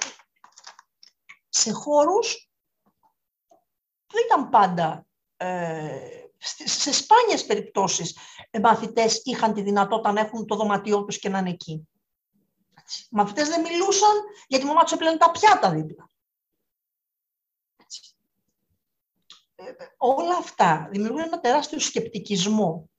σε 1.49 1.71
χώρους 1.71 2.49
που 4.05 4.15
ήταν 4.25 4.49
πάντα 4.49 5.05
ε, 5.37 6.29
σε 6.65 6.93
σπάνιες 6.93 7.45
περιπτώσεις 7.45 8.17
μαθητές 8.61 9.21
είχαν 9.23 9.53
τη 9.53 9.61
δυνατότητα 9.61 10.11
να 10.11 10.19
έχουν 10.19 10.45
το 10.45 10.55
δωματιό 10.55 11.03
τους 11.03 11.19
και 11.19 11.29
να 11.29 11.39
είναι 11.39 11.49
εκεί. 11.49 11.87
Οι 12.89 13.07
μαθητές 13.15 13.47
δεν 13.47 13.61
μιλούσαν 13.61 14.11
γιατί 14.47 14.63
η 14.63 14.67
μαμά 14.67 14.83
τους 14.83 14.91
έπλαινε 14.91 15.17
τα 15.17 15.31
πιάτα 15.31 15.71
δίπλα. 15.71 16.09
Ε, 19.55 19.71
όλα 19.97 20.37
αυτά 20.37 20.87
δημιουργούν 20.91 21.21
ένα 21.21 21.39
τεράστιο 21.39 21.79
σκεπτικισμό 21.79 22.89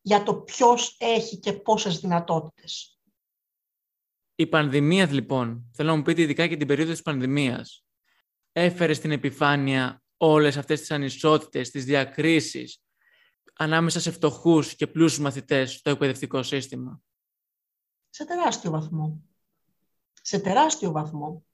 για 0.00 0.22
το 0.22 0.34
ποιος 0.34 0.96
έχει 0.98 1.38
και 1.38 1.52
πόσες 1.52 2.00
δυνατότητες. 2.00 3.00
Η 4.34 4.46
πανδημία, 4.46 5.12
λοιπόν, 5.12 5.70
θέλω 5.74 5.90
να 5.90 5.96
μου 5.96 6.02
πείτε 6.02 6.22
ειδικά 6.22 6.46
και 6.46 6.56
την 6.56 6.66
περίοδο 6.66 6.92
της 6.92 7.02
πανδημίας, 7.02 7.85
έφερε 8.58 8.92
στην 8.92 9.10
επιφάνεια 9.10 10.02
όλες 10.16 10.56
αυτές 10.56 10.80
τις 10.80 10.90
ανισότητες, 10.90 11.70
τις 11.70 11.84
διακρίσεις, 11.84 12.82
ανάμεσα 13.54 14.00
σε 14.00 14.10
φτωχούς 14.10 14.74
και 14.74 14.86
πλούσιους 14.86 15.20
μαθητές 15.20 15.72
στο 15.72 15.90
εκπαιδευτικό 15.90 16.42
σύστημα; 16.42 17.00
Σε 18.10 18.24
τεράστιο 18.24 18.70
βαθμό. 18.70 19.22
Σε 20.22 20.38
τεράστιο 20.38 20.90
βαθμό. 20.90 21.44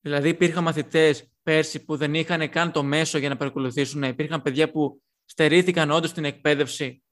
Δηλαδή 0.00 0.28
υπήρχαν 0.28 0.62
μαθητές 0.62 1.30
πέρσι 1.42 1.84
που 1.84 1.96
δεν 1.96 2.14
είχαν 2.14 2.50
καν 2.50 2.72
το 2.72 2.82
μέσο 2.82 3.18
για 3.18 3.28
να 3.28 3.36
παρακολουθήσουν. 3.36 4.02
Υπήρχαν 4.02 4.42
παιδιά 4.42 4.70
που 4.70 5.02
στερήθηκαν 5.24 5.90
όντως 5.90 6.12
την 6.12 6.24
εκπαίδευση; 6.24 7.02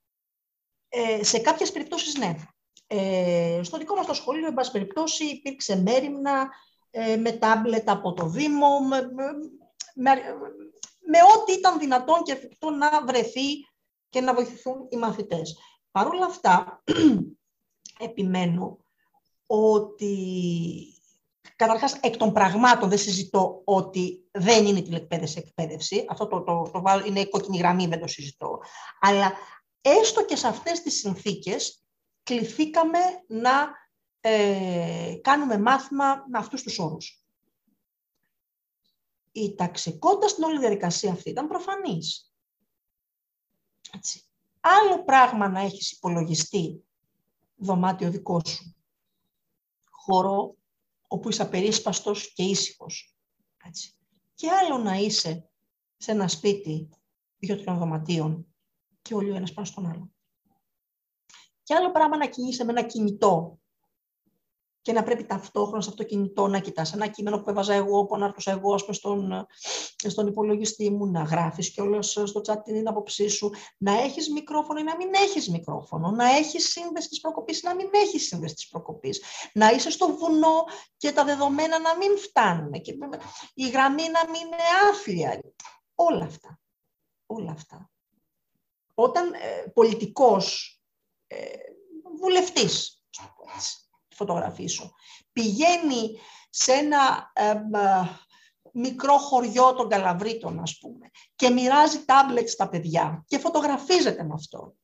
Ε, 0.88 1.24
σε 1.24 1.38
κάποιες 1.38 1.72
περιπτώσεις 1.72 2.18
ναι. 2.18 2.34
Ε, 2.86 3.60
στο 3.62 3.78
δικό 3.78 3.94
μας 3.94 4.06
το 4.06 4.14
σχολείο, 4.14 4.46
εν 4.46 4.54
πάση 4.54 4.70
περιπτώσει, 4.70 5.24
υπήρξε 5.24 5.76
μέρημνα 5.76 6.40
ε, 6.40 6.48
με 7.18 7.32
τάμπλετ 7.32 7.90
από 7.90 8.12
το 8.12 8.26
Δήμο, 8.26 8.80
με, 8.80 9.00
με, 9.94 10.10
με 11.06 11.18
ό,τι 11.36 11.52
ήταν 11.52 11.78
δυνατόν 11.78 12.22
και 12.22 12.32
εφικτό 12.32 12.70
να 12.70 13.04
βρεθεί 13.04 13.68
και 14.08 14.20
να 14.20 14.34
βοηθηθούν 14.34 14.86
οι 14.88 14.96
μαθητές. 14.96 15.58
Παρ' 15.90 16.06
όλα 16.06 16.24
αυτά, 16.24 16.82
επιμένω 18.08 18.78
ότι 19.46 20.16
καταρχάς 21.56 21.94
εκ 22.00 22.16
των 22.16 22.32
πραγμάτων 22.32 22.88
δεν 22.88 22.98
συζητώ 22.98 23.62
ότι 23.64 24.28
δεν 24.30 24.66
είναι 24.66 24.80
τηλεκπαίδευση 24.80 25.42
εκπαίδευση. 25.46 26.04
Αυτό 26.08 26.26
το, 26.26 26.42
το, 26.42 26.70
το, 26.72 26.82
το 26.82 27.02
είναι 27.06 27.24
κόκκινη 27.24 27.58
γραμμή, 27.58 27.86
δεν 27.86 28.00
το 28.00 28.06
συζητώ. 28.06 28.60
Αλλά 29.00 29.32
έστω 29.80 30.24
και 30.24 30.36
σε 30.36 30.46
αυτές 30.46 30.82
τις 30.82 30.98
συνθήκες 30.98 31.84
κληθήκαμε 32.22 32.98
να 33.26 33.72
ε, 34.26 35.18
κάνουμε 35.22 35.58
μάθημα 35.58 36.24
με 36.28 36.38
αυτούς 36.38 36.62
τους 36.62 36.78
όρους. 36.78 37.24
Η 39.32 39.54
ταξικότητας 39.54 40.30
στην 40.30 40.44
όλη 40.44 40.58
διαδικασία 40.58 41.12
αυτή 41.12 41.30
ήταν 41.30 41.48
προφανής. 41.48 42.32
Έτσι. 43.92 44.24
Άλλο 44.60 45.04
πράγμα 45.04 45.48
να 45.48 45.60
έχεις 45.60 45.92
υπολογιστεί 45.92 46.84
δωμάτιο 47.56 48.10
δικό 48.10 48.40
σου. 48.46 48.76
Χώρο 49.90 50.56
όπου 51.08 51.28
είσαι 51.28 51.42
απερίσπαστος 51.42 52.32
και 52.32 52.42
ήσυχος. 52.42 53.16
Έτσι. 53.64 53.94
Και 54.34 54.50
άλλο 54.50 54.78
να 54.78 54.94
είσαι 54.94 55.50
σε 55.96 56.10
ένα 56.10 56.28
σπίτι 56.28 56.88
δύο-τριών 57.38 57.78
δωματίων 57.78 58.46
και 59.02 59.14
όλοι 59.14 59.30
ο 59.30 59.34
ένας 59.34 59.52
πάνω 59.52 59.66
στον 59.66 59.86
άλλο. 59.86 60.10
Και 61.62 61.74
άλλο 61.74 61.90
πράγμα 61.90 62.16
να 62.16 62.28
κινείσαι 62.28 62.64
με 62.64 62.70
ένα 62.70 62.82
κινητό 62.82 63.58
και 64.84 64.92
να 64.92 65.02
πρέπει 65.02 65.24
ταυτόχρονα 65.24 65.82
σε 65.82 65.88
αυτό 65.88 66.02
το 66.02 66.08
κινητό 66.08 66.46
να 66.46 66.58
κοιτάς 66.58 66.92
ένα 66.92 67.06
κείμενο 67.06 67.42
που 67.42 67.50
έβαζα 67.50 67.74
εγώ, 67.74 68.04
που 68.04 68.14
ανάρτωσα 68.14 68.50
εγώ 68.50 68.78
στον, 68.78 69.46
στον 69.96 70.26
υπολογιστή 70.26 70.90
μου, 70.90 71.06
να 71.06 71.22
γράφεις 71.22 71.70
και 71.70 71.80
όλο 71.80 72.02
στο 72.02 72.40
chat 72.46 72.56
την 72.64 72.88
άποψή 72.88 73.28
σου, 73.28 73.50
να 73.78 73.92
έχεις 74.00 74.30
μικρόφωνο 74.30 74.80
ή 74.80 74.82
να 74.82 74.96
μην 74.96 75.08
έχεις 75.14 75.50
μικρόφωνο, 75.50 76.10
να 76.10 76.36
έχεις 76.36 76.68
σύνδεση 76.68 77.08
της 77.08 77.20
προκοπής 77.20 77.60
ή 77.60 77.66
να 77.66 77.74
μην 77.74 77.88
έχεις 77.92 78.26
σύνδεση 78.26 78.54
της 78.54 78.68
προκοπής, 78.68 79.22
να 79.52 79.70
είσαι 79.70 79.90
στο 79.90 80.16
βουνό 80.16 80.64
και 80.96 81.12
τα 81.12 81.24
δεδομένα 81.24 81.78
να 81.78 81.96
μην 81.96 82.18
φτάνουν, 82.18 82.72
και 82.72 82.94
η 83.54 83.68
γραμμή 83.68 84.02
να 84.08 84.30
μην 84.30 84.40
είναι 84.40 84.56
άθλια. 84.90 85.40
Όλα 85.94 86.24
αυτά. 86.24 86.60
Όλα 87.26 87.50
αυτά. 87.50 87.90
Όταν 88.94 89.32
ε, 89.32 89.70
πολιτικός 89.74 90.78
ε, 91.26 91.36
βουλευτής, 92.20 93.04
φωτογραφή 94.14 94.66
σου. 94.66 94.92
Πηγαίνει 95.32 96.18
σε 96.50 96.72
ένα 96.72 97.32
μικρό 98.72 99.18
χωριό 99.18 99.74
των 99.74 99.88
Καλαβρίτων, 99.88 100.60
ας 100.60 100.78
πούμε, 100.78 101.10
και 101.36 101.50
μοιράζει 101.50 102.04
τάμπλετς 102.04 102.52
στα 102.52 102.68
παιδιά 102.68 103.24
και 103.26 103.38
φωτογραφίζεται 103.38 104.22
με 104.22 104.34
αυτό. 104.34 104.74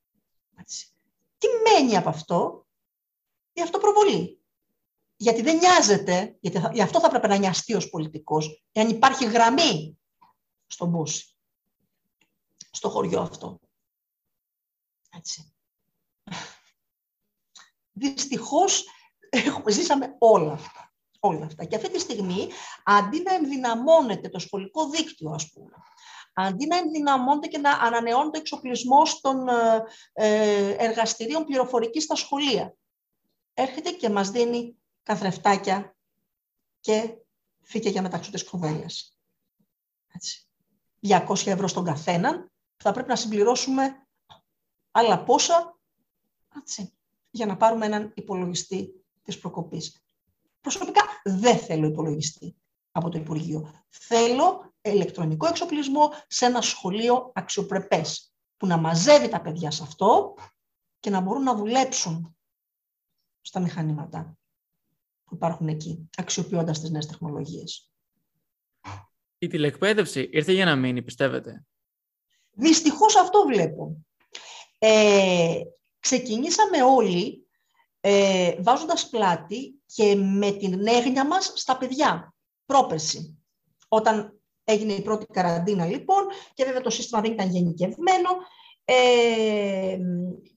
Τι 1.38 1.46
μένει 1.64 1.96
από 1.96 2.08
αυτό; 2.08 2.66
Η 3.52 3.60
αυτοπροβολή. 3.60 4.40
Γιατί 5.16 5.42
δεν 5.42 5.56
νοιάζεται, 5.56 6.36
γιατί 6.40 6.62
γι' 6.72 6.82
αυτό 6.82 7.00
θα 7.00 7.08
πρέπει 7.08 7.28
να 7.28 7.36
νοιαστεί 7.36 7.74
ως 7.74 7.90
πολιτικός, 7.90 8.64
εάν 8.72 8.88
υπάρχει 8.88 9.24
γραμμή 9.24 9.98
στον 10.66 10.88
Μπούση, 10.88 11.36
στο 12.70 12.88
χωριό 12.88 13.20
αυτό. 13.20 13.60
Έτσι. 15.16 15.52
Δυστυχώς 17.92 18.86
έχουμε, 19.30 19.70
ζήσαμε 19.70 20.16
όλα 20.18 20.52
αυτά. 20.52 20.92
Όλα 21.20 21.44
αυτά. 21.44 21.64
Και 21.64 21.76
αυτή 21.76 21.90
τη 21.90 21.98
στιγμή, 21.98 22.48
αντί 22.84 23.22
να 23.22 23.34
ενδυναμώνεται 23.34 24.28
το 24.28 24.38
σχολικό 24.38 24.88
δίκτυο, 24.88 25.30
ας 25.30 25.52
πούμε, 25.52 25.70
αντί 26.32 26.66
να 26.66 26.76
ενδυναμώνεται 26.76 27.46
και 27.46 27.58
να 27.58 27.70
ανανεώνεται 27.70 28.36
ο 28.36 28.40
εξοπλισμός 28.40 29.20
των 29.20 29.48
ε, 29.48 29.84
ε, 30.12 30.70
εργαστηρίων 30.70 31.44
πληροφορικής 31.44 32.04
στα 32.04 32.14
σχολεία, 32.14 32.74
έρχεται 33.54 33.90
και 33.90 34.10
μας 34.10 34.30
δίνει 34.30 34.76
καθρεφτάκια 35.02 35.96
και 36.80 37.16
φύγε 37.60 37.88
για 37.88 38.02
μεταξωτές 38.02 38.44
κουβέλες. 38.44 39.18
200 41.08 41.46
ευρώ 41.46 41.68
στον 41.68 41.84
καθέναν, 41.84 42.52
θα 42.76 42.92
πρέπει 42.92 43.08
να 43.08 43.16
συμπληρώσουμε 43.16 44.06
άλλα 44.90 45.24
πόσα 45.24 45.78
έτσι, 46.56 46.98
για 47.30 47.46
να 47.46 47.56
πάρουμε 47.56 47.86
έναν 47.86 48.12
υπολογιστή 48.14 48.99
της 49.22 49.38
προκοπής. 49.38 50.02
Προσωπικά 50.60 51.02
δεν 51.24 51.58
θέλω 51.58 51.86
υπολογιστή 51.86 52.56
από 52.90 53.08
το 53.08 53.18
Υπουργείο. 53.18 53.84
Θέλω 53.88 54.74
ηλεκτρονικό 54.80 55.46
εξοπλισμό 55.46 56.12
σε 56.26 56.46
ένα 56.46 56.60
σχολείο 56.60 57.32
αξιοπρεπές 57.34 58.32
που 58.56 58.66
να 58.66 58.76
μαζεύει 58.76 59.28
τα 59.28 59.40
παιδιά 59.40 59.70
σε 59.70 59.82
αυτό 59.82 60.34
και 61.00 61.10
να 61.10 61.20
μπορούν 61.20 61.42
να 61.42 61.54
δουλέψουν 61.54 62.36
στα 63.40 63.60
μηχανήματα 63.60 64.38
που 65.24 65.34
υπάρχουν 65.34 65.68
εκεί, 65.68 66.08
αξιοποιώντας 66.16 66.80
τις 66.80 66.90
νέες 66.90 67.06
τεχνολογίες. 67.06 67.90
Η 69.38 69.46
τηλεκπαίδευση 69.46 70.28
ήρθε 70.32 70.52
για 70.52 70.64
να 70.64 70.76
μείνει, 70.76 71.02
πιστεύετε; 71.02 71.64
Δυστυχώς 72.50 73.16
αυτό 73.16 73.44
βλέπω. 73.46 73.96
Ε, 74.78 75.60
ξεκινήσαμε 76.00 76.82
όλοι 76.82 77.48
ε, 78.00 78.54
βάζοντας 78.58 79.08
πλάτη 79.08 79.80
και 79.86 80.14
με 80.14 80.50
την 80.50 80.86
έγνοια 80.86 81.26
μας 81.26 81.52
στα 81.54 81.76
παιδιά, 81.76 82.34
πρόπερση. 82.66 83.38
Όταν 83.88 84.40
έγινε 84.64 84.92
η 84.92 85.02
πρώτη 85.02 85.26
καραντίνα 85.26 85.86
λοιπόν 85.86 86.26
και 86.54 86.64
βέβαια 86.64 86.80
το 86.80 86.90
σύστημα 86.90 87.20
δεν 87.20 87.32
ήταν 87.32 87.50
γενικευμένο 87.50 88.28
ε, 88.84 89.98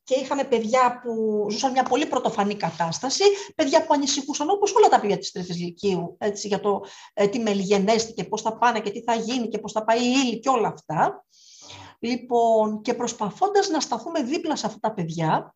και 0.03 0.19
είχαμε 0.19 0.43
παιδιά 0.43 1.01
που 1.03 1.45
ζούσαν 1.51 1.71
μια 1.71 1.83
πολύ 1.83 2.05
πρωτοφανή 2.05 2.55
κατάσταση, 2.55 3.23
παιδιά 3.55 3.85
που 3.85 3.93
ανησυχούσαν 3.93 4.49
όπως 4.49 4.75
όλα 4.75 4.87
τα 4.87 4.99
παιδιά 4.99 5.17
της 5.17 5.31
τρίτης 5.31 5.55
ηλικίου 5.55 6.15
έτσι, 6.19 6.47
για 6.47 6.59
το 6.59 6.83
ε, 7.13 7.27
τι 7.27 7.39
μελγενέστηκε, 7.39 8.23
πώς 8.23 8.41
θα 8.41 8.57
πάνε 8.57 8.79
και 8.79 8.91
τι 8.91 9.01
θα 9.01 9.15
γίνει 9.15 9.47
και 9.47 9.59
πώς 9.59 9.71
θα 9.71 9.83
πάει 9.83 9.99
η 9.99 10.13
ύλη 10.23 10.39
και 10.39 10.49
όλα 10.49 10.67
αυτά. 10.67 11.25
Λοιπόν, 11.99 12.81
και 12.81 12.93
προσπαθώντας 12.93 13.69
να 13.69 13.79
σταθούμε 13.79 14.23
δίπλα 14.23 14.55
σε 14.55 14.65
αυτά 14.65 14.79
τα 14.79 14.93
παιδιά, 14.93 15.55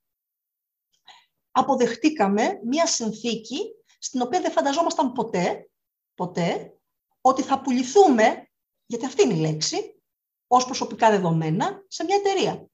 αποδεχτήκαμε 1.58 2.60
μία 2.64 2.86
συνθήκη 2.88 3.60
στην 4.00 4.22
οποία 4.22 4.42
δεν 4.42 4.52
φανταζόμασταν 4.52 5.12
ποτέ, 5.12 5.70
ποτέ 6.16 6.78
ότι 7.22 7.42
θα 7.42 7.62
πουληθούμε, 7.62 8.50
γιατί 8.86 9.06
αυτή 9.06 9.24
είναι 9.24 9.34
η 9.34 9.40
λέξη, 9.40 10.02
ως 10.48 10.66
προσωπικά 10.66 11.10
δεδομένα 11.10 11.84
σε 11.88 12.04
μια 12.04 12.16
εταιρεία. 12.16 12.68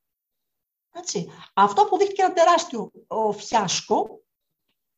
Έτσι. 0.91 1.29
Αυτό 1.53 1.81
αποδείχτηκε 1.81 2.21
ένα 2.21 2.33
τεράστιο 2.33 2.91
ο, 3.07 3.31
φιάσκο, 3.31 4.23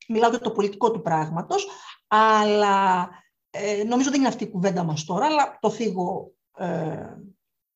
μιλάω 0.08 0.30
για 0.30 0.40
το 0.40 0.52
πολιτικό 0.52 0.92
του 0.92 1.02
πράγματος, 1.02 1.68
αλλά 2.08 3.10
ε, 3.50 3.84
νομίζω 3.84 4.10
δεν 4.10 4.20
είναι 4.20 4.30
αυτή 4.30 4.44
η 4.44 4.50
κουβέντα 4.50 4.84
μας 4.84 5.06
τώρα, 5.06 5.26
αλλά 5.26 5.58
το 5.62 5.70
θίγω 5.70 6.34
ε, 6.58 7.18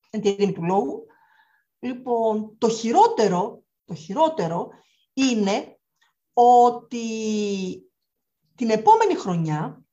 εν 0.10 0.22
τη 0.22 0.54
του 0.54 0.64
λόγου. 0.64 1.06
Λοιπόν, 1.80 2.58
το 2.58 2.70
χειρότερο, 2.70 3.64
το 3.86 3.94
χειρότερο 3.96 4.70
είναι 5.14 5.79
ότι 6.42 7.04
την 8.56 8.70
επόμενη 8.70 9.16
χρονιά 9.16 9.84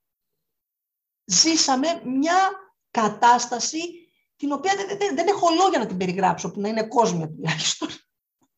ζήσαμε 1.25 2.03
μια 2.05 2.51
κατάσταση 2.91 4.11
την 4.37 4.53
οποία 4.53 4.77
δεν, 4.77 4.99
δεν, 4.99 5.15
δεν 5.15 5.29
έχω 5.29 5.51
λόγια 5.51 5.79
να 5.79 5.87
την 5.87 5.97
περιγράψω, 5.97 6.51
που 6.51 6.61
να 6.61 6.69
είναι 6.69 6.89
κόσμια 6.89 7.29
τουλάχιστον. 7.29 7.89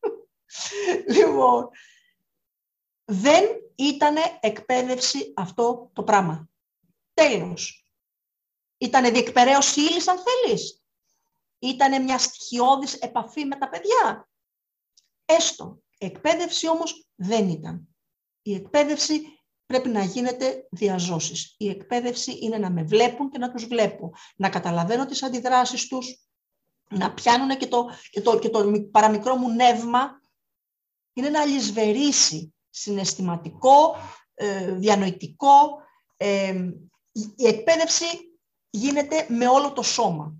λοιπόν, 1.16 1.68
δεν 3.05 3.44
ήταν 3.74 4.16
εκπαίδευση 4.40 5.33
αυτό 5.37 5.90
το 5.92 6.03
πράγμα. 6.03 6.48
Τέλος. 7.14 7.92
Ήτανε 8.79 9.11
διεκπαιρέωση 9.11 9.81
ύλης, 9.81 10.09
αν 10.09 10.18
θέλεις. 10.18 10.83
Ήτανε 11.59 11.98
μια 11.98 12.18
στοιχειώδης 12.18 12.94
επαφή 12.94 13.44
με 13.44 13.57
τα 13.57 13.68
παιδιά. 13.68 14.29
Έστω. 15.24 15.83
Εκπαίδευση 15.99 16.69
όμως 16.69 17.09
δεν 17.15 17.49
ήταν. 17.49 17.89
Η 18.43 18.55
εκπαίδευση 18.55 19.39
πρέπει 19.67 19.89
να 19.89 20.05
γίνεται 20.05 20.67
διαζώσεις. 20.71 21.55
Η 21.59 21.69
εκπαίδευση 21.69 22.39
είναι 22.41 22.59
να 22.59 22.71
με 22.71 22.83
βλέπουν 22.83 23.31
και 23.31 23.39
να 23.39 23.53
τους 23.53 23.67
βλέπω. 23.67 24.13
Να 24.37 24.49
καταλαβαίνω 24.49 25.07
τις 25.07 25.23
αντιδράσεις 25.23 25.87
τους, 25.87 26.29
να 26.91 27.15
πιάνουν 27.15 27.57
και 27.57 27.67
το, 27.67 27.91
και 28.11 28.21
το, 28.21 28.39
και 28.39 28.49
το 28.49 28.89
παραμικρό 28.91 29.37
μου 29.37 29.51
νεύμα. 29.51 30.21
Είναι 31.13 31.29
να 31.29 31.41
αλυσβερίσει 31.41 32.55
συναισθηματικό, 32.71 33.97
ε, 34.35 34.73
διανοητικό. 34.73 35.83
Ε, 36.17 36.71
η 37.37 37.47
εκπαίδευση 37.47 38.07
γίνεται 38.71 39.27
με 39.29 39.49
όλο 39.49 39.73
το 39.73 39.83
σώμα. 39.83 40.35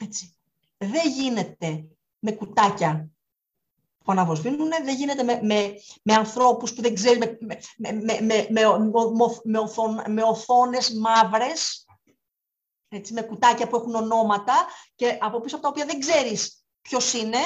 Έτσι. 0.00 0.34
Δεν 0.78 1.10
γίνεται 1.10 1.88
με 2.18 2.32
κουτάκια 2.32 3.10
που 4.10 4.16
αναβοσβήνουν, 4.16 4.68
δεν 4.68 4.96
γίνεται 4.96 5.22
με, 5.22 5.40
με, 5.42 5.74
με 6.02 6.14
ανθρώπους 6.14 6.72
που 6.72 6.82
δεν 6.82 6.94
ξέρει, 6.94 7.18
με, 7.18 7.38
με, 7.76 7.92
με, 7.92 8.20
με, 8.20 8.46
με, 9.44 9.58
οθόν, 9.58 10.02
με 10.06 10.22
οθόνες 10.22 10.92
μαύρες, 10.92 11.86
έτσι, 12.88 13.12
με 13.12 13.22
κουτάκια 13.22 13.68
που 13.68 13.76
έχουν 13.76 13.94
ονόματα 13.94 14.66
και 14.94 15.18
από 15.20 15.40
πίσω 15.40 15.54
από 15.54 15.64
τα 15.64 15.70
οποία 15.70 15.84
δεν 15.84 16.00
ξέρεις 16.00 16.64
ποιος 16.80 17.12
είναι, 17.12 17.38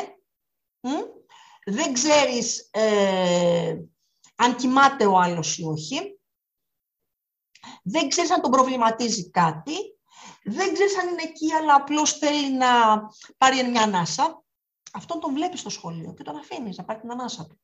δεν 1.64 1.92
ξέρεις 1.92 2.68
ε, 2.70 3.78
αν 4.36 4.56
κοιμάται 4.56 5.06
ο 5.06 5.18
άλλος 5.18 5.58
ή 5.58 5.64
όχι, 5.64 6.20
δεν 7.82 8.08
ξέρεις 8.08 8.30
αν 8.30 8.40
τον 8.40 8.50
προβληματίζει 8.50 9.30
κάτι, 9.30 9.74
δεν 10.44 10.72
ξέρεις 10.72 10.98
αν 10.98 11.08
είναι 11.08 11.22
εκεί, 11.22 11.52
αλλά 11.52 11.74
απλώς 11.74 12.18
θέλει 12.18 12.52
να 12.52 12.66
πάρει 13.38 13.68
μια 13.70 13.82
ανάσα 13.82 14.43
αυτόν 14.94 15.20
τον 15.20 15.34
βλέπεις 15.34 15.60
στο 15.60 15.70
σχολείο 15.70 16.14
και 16.14 16.22
τον 16.22 16.36
αφήνεις 16.36 16.76
να 16.76 16.84
πάρει 16.84 17.00
την 17.00 17.10
ανάσα 17.10 17.46
του. 17.46 17.60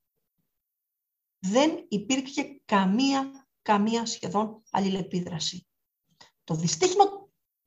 Δεν 1.38 1.86
υπήρχε 1.88 2.60
καμία, 2.64 3.48
καμία 3.62 4.06
σχεδόν 4.06 4.62
αλληλεπίδραση. 4.70 5.66
Το 6.44 6.54
δυστύχημα, 6.54 7.04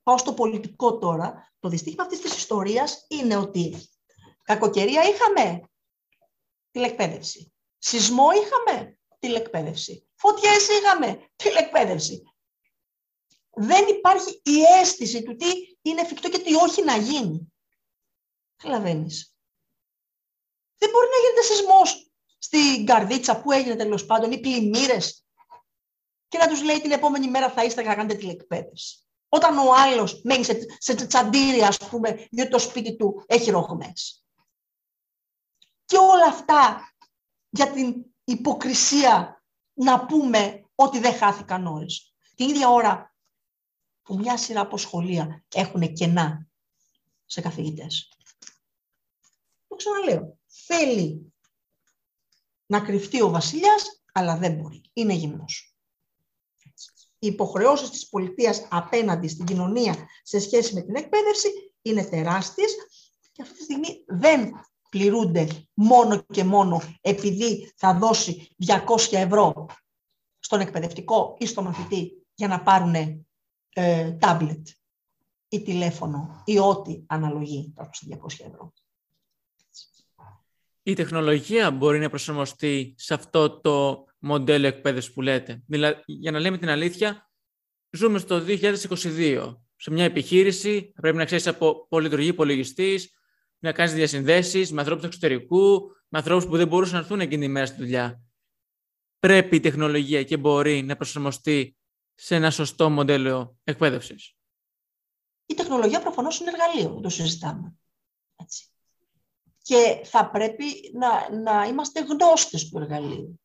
πάω 0.02 0.18
στο 0.18 0.34
πολιτικό 0.34 0.98
τώρα, 0.98 1.52
το 1.58 1.68
δυστύχημα 1.68 2.02
αυτής 2.02 2.20
της 2.20 2.36
ιστορίας 2.36 3.06
είναι 3.08 3.36
ότι 3.36 3.88
κακοκαιρία 4.42 5.02
είχαμε 5.02 5.68
τηλεκπαίδευση. 6.70 7.52
Σεισμό 7.78 8.28
είχαμε 8.30 8.98
τηλεκπαίδευση. 9.18 10.08
Φωτιές 10.14 10.68
είχαμε 10.68 11.28
τηλεκπαίδευση. 11.36 12.22
Δεν 13.50 13.86
υπάρχει 13.88 14.40
η 14.44 14.62
αίσθηση 14.80 15.22
του 15.22 15.36
τι 15.36 15.46
είναι 15.82 16.00
εφικτό 16.00 16.28
και 16.28 16.38
τι 16.38 16.54
όχι 16.54 16.84
να 16.84 16.96
γίνει. 16.96 17.52
Καταλαβαίνεις. 18.56 19.33
Δεν 20.78 20.90
μπορεί 20.90 21.06
να 21.06 21.16
γίνεται 21.16 21.54
σεισμός 21.54 22.10
στην 22.38 22.86
καρδίτσα 22.86 23.40
που 23.40 23.52
έγινε 23.52 23.76
τέλος 23.76 24.06
πάντων 24.06 24.32
ή 24.32 24.40
πλημμύρες 24.40 25.24
και 26.28 26.38
να 26.38 26.48
τους 26.48 26.62
λέει 26.62 26.80
την 26.80 26.90
επόμενη 26.90 27.28
μέρα 27.28 27.50
θα 27.50 27.64
είστε 27.64 27.82
να 27.82 27.94
κάνετε 27.94 28.18
τηλεκπαίδευση. 28.18 28.98
Όταν 29.28 29.58
ο 29.58 29.74
άλλος 29.74 30.20
μένει 30.22 30.44
σε, 30.44 30.58
σε 30.78 31.06
τσαντήρια, 31.06 31.68
ας 31.68 31.78
πούμε, 31.78 32.26
διότι 32.30 32.50
το 32.50 32.58
σπίτι 32.58 32.96
του 32.96 33.24
έχει 33.26 33.50
ρογμές. 33.50 34.24
Και 35.84 35.96
όλα 35.96 36.26
αυτά 36.26 36.92
για 37.50 37.70
την 37.70 38.04
υποκρισία 38.24 39.44
να 39.72 40.06
πούμε 40.06 40.64
ότι 40.74 40.98
δεν 40.98 41.14
χάθηκαν 41.14 41.66
ώρες. 41.66 42.14
Την 42.34 42.48
ίδια 42.48 42.68
ώρα 42.68 43.14
που 44.02 44.16
μια 44.16 44.36
σειρά 44.36 44.60
από 44.60 44.76
σχολεία 44.76 45.44
έχουν 45.54 45.92
κενά 45.92 46.48
σε 47.24 47.40
καθηγητές. 47.40 48.08
Το 49.68 49.74
ξαναλέω. 49.74 50.38
Θέλει 50.66 51.32
να 52.66 52.80
κρυφτεί 52.80 53.22
ο 53.22 53.30
βασιλιάς, 53.30 54.02
αλλά 54.12 54.36
δεν 54.36 54.54
μπορεί. 54.54 54.82
Είναι 54.92 55.12
γυμνός. 55.12 55.74
Οι 57.18 57.26
υποχρεώσεις 57.26 57.90
της 57.90 58.08
πολιτείας 58.08 58.66
απέναντι 58.70 59.28
στην 59.28 59.44
κοινωνία 59.44 60.08
σε 60.22 60.40
σχέση 60.40 60.74
με 60.74 60.80
την 60.80 60.94
εκπαίδευση 60.94 61.48
είναι 61.82 62.04
τεράστιες 62.04 62.74
και 63.32 63.42
αυτή 63.42 63.56
τη 63.56 63.62
στιγμή 63.62 64.04
δεν 64.06 64.52
πληρούνται 64.90 65.48
μόνο 65.74 66.22
και 66.22 66.44
μόνο 66.44 66.82
επειδή 67.00 67.72
θα 67.76 67.94
δώσει 67.94 68.56
200 68.66 68.76
ευρώ 69.10 69.66
στον 70.38 70.60
εκπαιδευτικό 70.60 71.36
ή 71.38 71.46
στο 71.46 71.62
μαθητή 71.62 72.26
για 72.34 72.48
να 72.48 72.62
πάρουν 72.62 72.94
ε, 73.74 74.12
τάμπλετ 74.12 74.68
ή 75.48 75.62
τηλέφωνο 75.62 76.42
ή 76.44 76.58
ό,τι 76.58 77.02
αναλογεί 77.06 77.72
τα 77.76 77.90
200 78.10 78.16
ευρώ. 78.46 78.72
Η 80.86 80.94
τεχνολογία 80.94 81.70
μπορεί 81.70 81.98
να 81.98 82.08
προσαρμοστεί 82.08 82.94
σε 82.96 83.14
αυτό 83.14 83.60
το 83.60 84.04
μοντέλο 84.18 84.66
εκπαίδευσης 84.66 85.12
που 85.12 85.22
λέτε. 85.22 85.62
Δηλαδή, 85.66 86.02
για 86.06 86.30
να 86.30 86.38
λέμε 86.38 86.58
την 86.58 86.68
αλήθεια, 86.68 87.30
ζούμε 87.90 88.18
στο 88.18 88.44
2022. 88.46 89.56
Σε 89.76 89.90
μια 89.90 90.04
επιχείρηση 90.04 90.92
πρέπει 90.92 91.16
να 91.16 91.24
ξέρεις 91.24 91.46
από 91.46 91.86
πολυλειτουργή 91.88 92.28
υπολογιστής, 92.28 93.10
να 93.58 93.72
κάνεις 93.72 93.92
διασυνδέσεις 93.92 94.72
με 94.72 94.78
ανθρώπους 94.78 95.02
του 95.02 95.08
εξωτερικού, 95.08 95.80
με 96.08 96.18
ανθρώπους 96.18 96.46
που 96.46 96.56
δεν 96.56 96.68
μπορούσαν 96.68 96.94
να 96.94 97.00
έρθουν 97.00 97.20
εκείνη 97.20 97.46
τη 97.46 97.52
μέρα 97.52 97.66
στη 97.66 97.76
δουλειά. 97.76 98.22
Πρέπει 99.18 99.56
η 99.56 99.60
τεχνολογία 99.60 100.22
και 100.22 100.36
μπορεί 100.36 100.82
να 100.82 100.96
προσαρμοστεί 100.96 101.76
σε 102.14 102.34
ένα 102.34 102.50
σωστό 102.50 102.90
μοντέλο 102.90 103.58
εκπαίδευσης. 103.64 104.36
Η 105.46 105.54
τεχνολογία 105.54 106.00
προφανώς 106.00 106.40
είναι 106.40 106.50
εργαλείο, 106.50 106.92
δεν 106.92 107.02
το 107.02 107.08
συζητάμε. 107.08 107.74
Έτσι. 108.36 108.68
Και 109.64 110.00
θα 110.04 110.30
πρέπει 110.30 110.64
να, 110.94 111.30
να 111.42 111.64
είμαστε 111.64 112.00
γνώστες 112.00 112.68
του 112.68 112.78
εργαλείου 112.78 113.40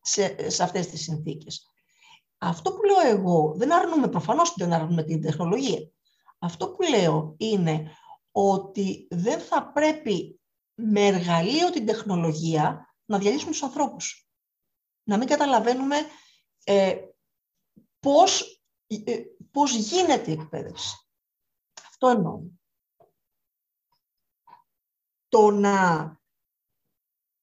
σε, 0.00 0.50
σε 0.50 0.62
αυτές 0.62 0.86
τις 0.86 1.02
συνθήκες. 1.02 1.68
Αυτό 2.38 2.72
που 2.72 2.82
λέω 2.82 3.16
εγώ, 3.18 3.54
δεν 3.56 3.72
αρνούμε, 3.72 4.08
προφανώς 4.08 4.54
δεν 4.56 4.72
αρνούμε 4.72 5.02
την 5.02 5.22
τεχνολογία. 5.22 5.90
Αυτό 6.38 6.70
που 6.70 6.82
λέω 6.82 7.34
είναι 7.38 7.96
ότι 8.30 9.06
δεν 9.10 9.40
θα 9.40 9.72
πρέπει 9.72 10.40
με 10.74 11.06
εργαλείο 11.06 11.70
την 11.70 11.86
τεχνολογία 11.86 12.94
να 13.04 13.18
διαλύσουμε 13.18 13.50
τους 13.50 13.62
ανθρώπους. 13.62 14.28
Να 15.08 15.16
μην 15.16 15.28
καταλαβαίνουμε 15.28 15.96
ε, 16.64 16.96
πώς, 18.00 18.62
ε, 18.86 19.22
πώς 19.50 19.74
γίνεται 19.74 20.30
η 20.30 20.34
εκπαίδευση. 20.34 20.96
Αυτό 21.88 22.08
εννοώ. 22.08 22.40
Το 25.34 25.50
να... 25.50 26.16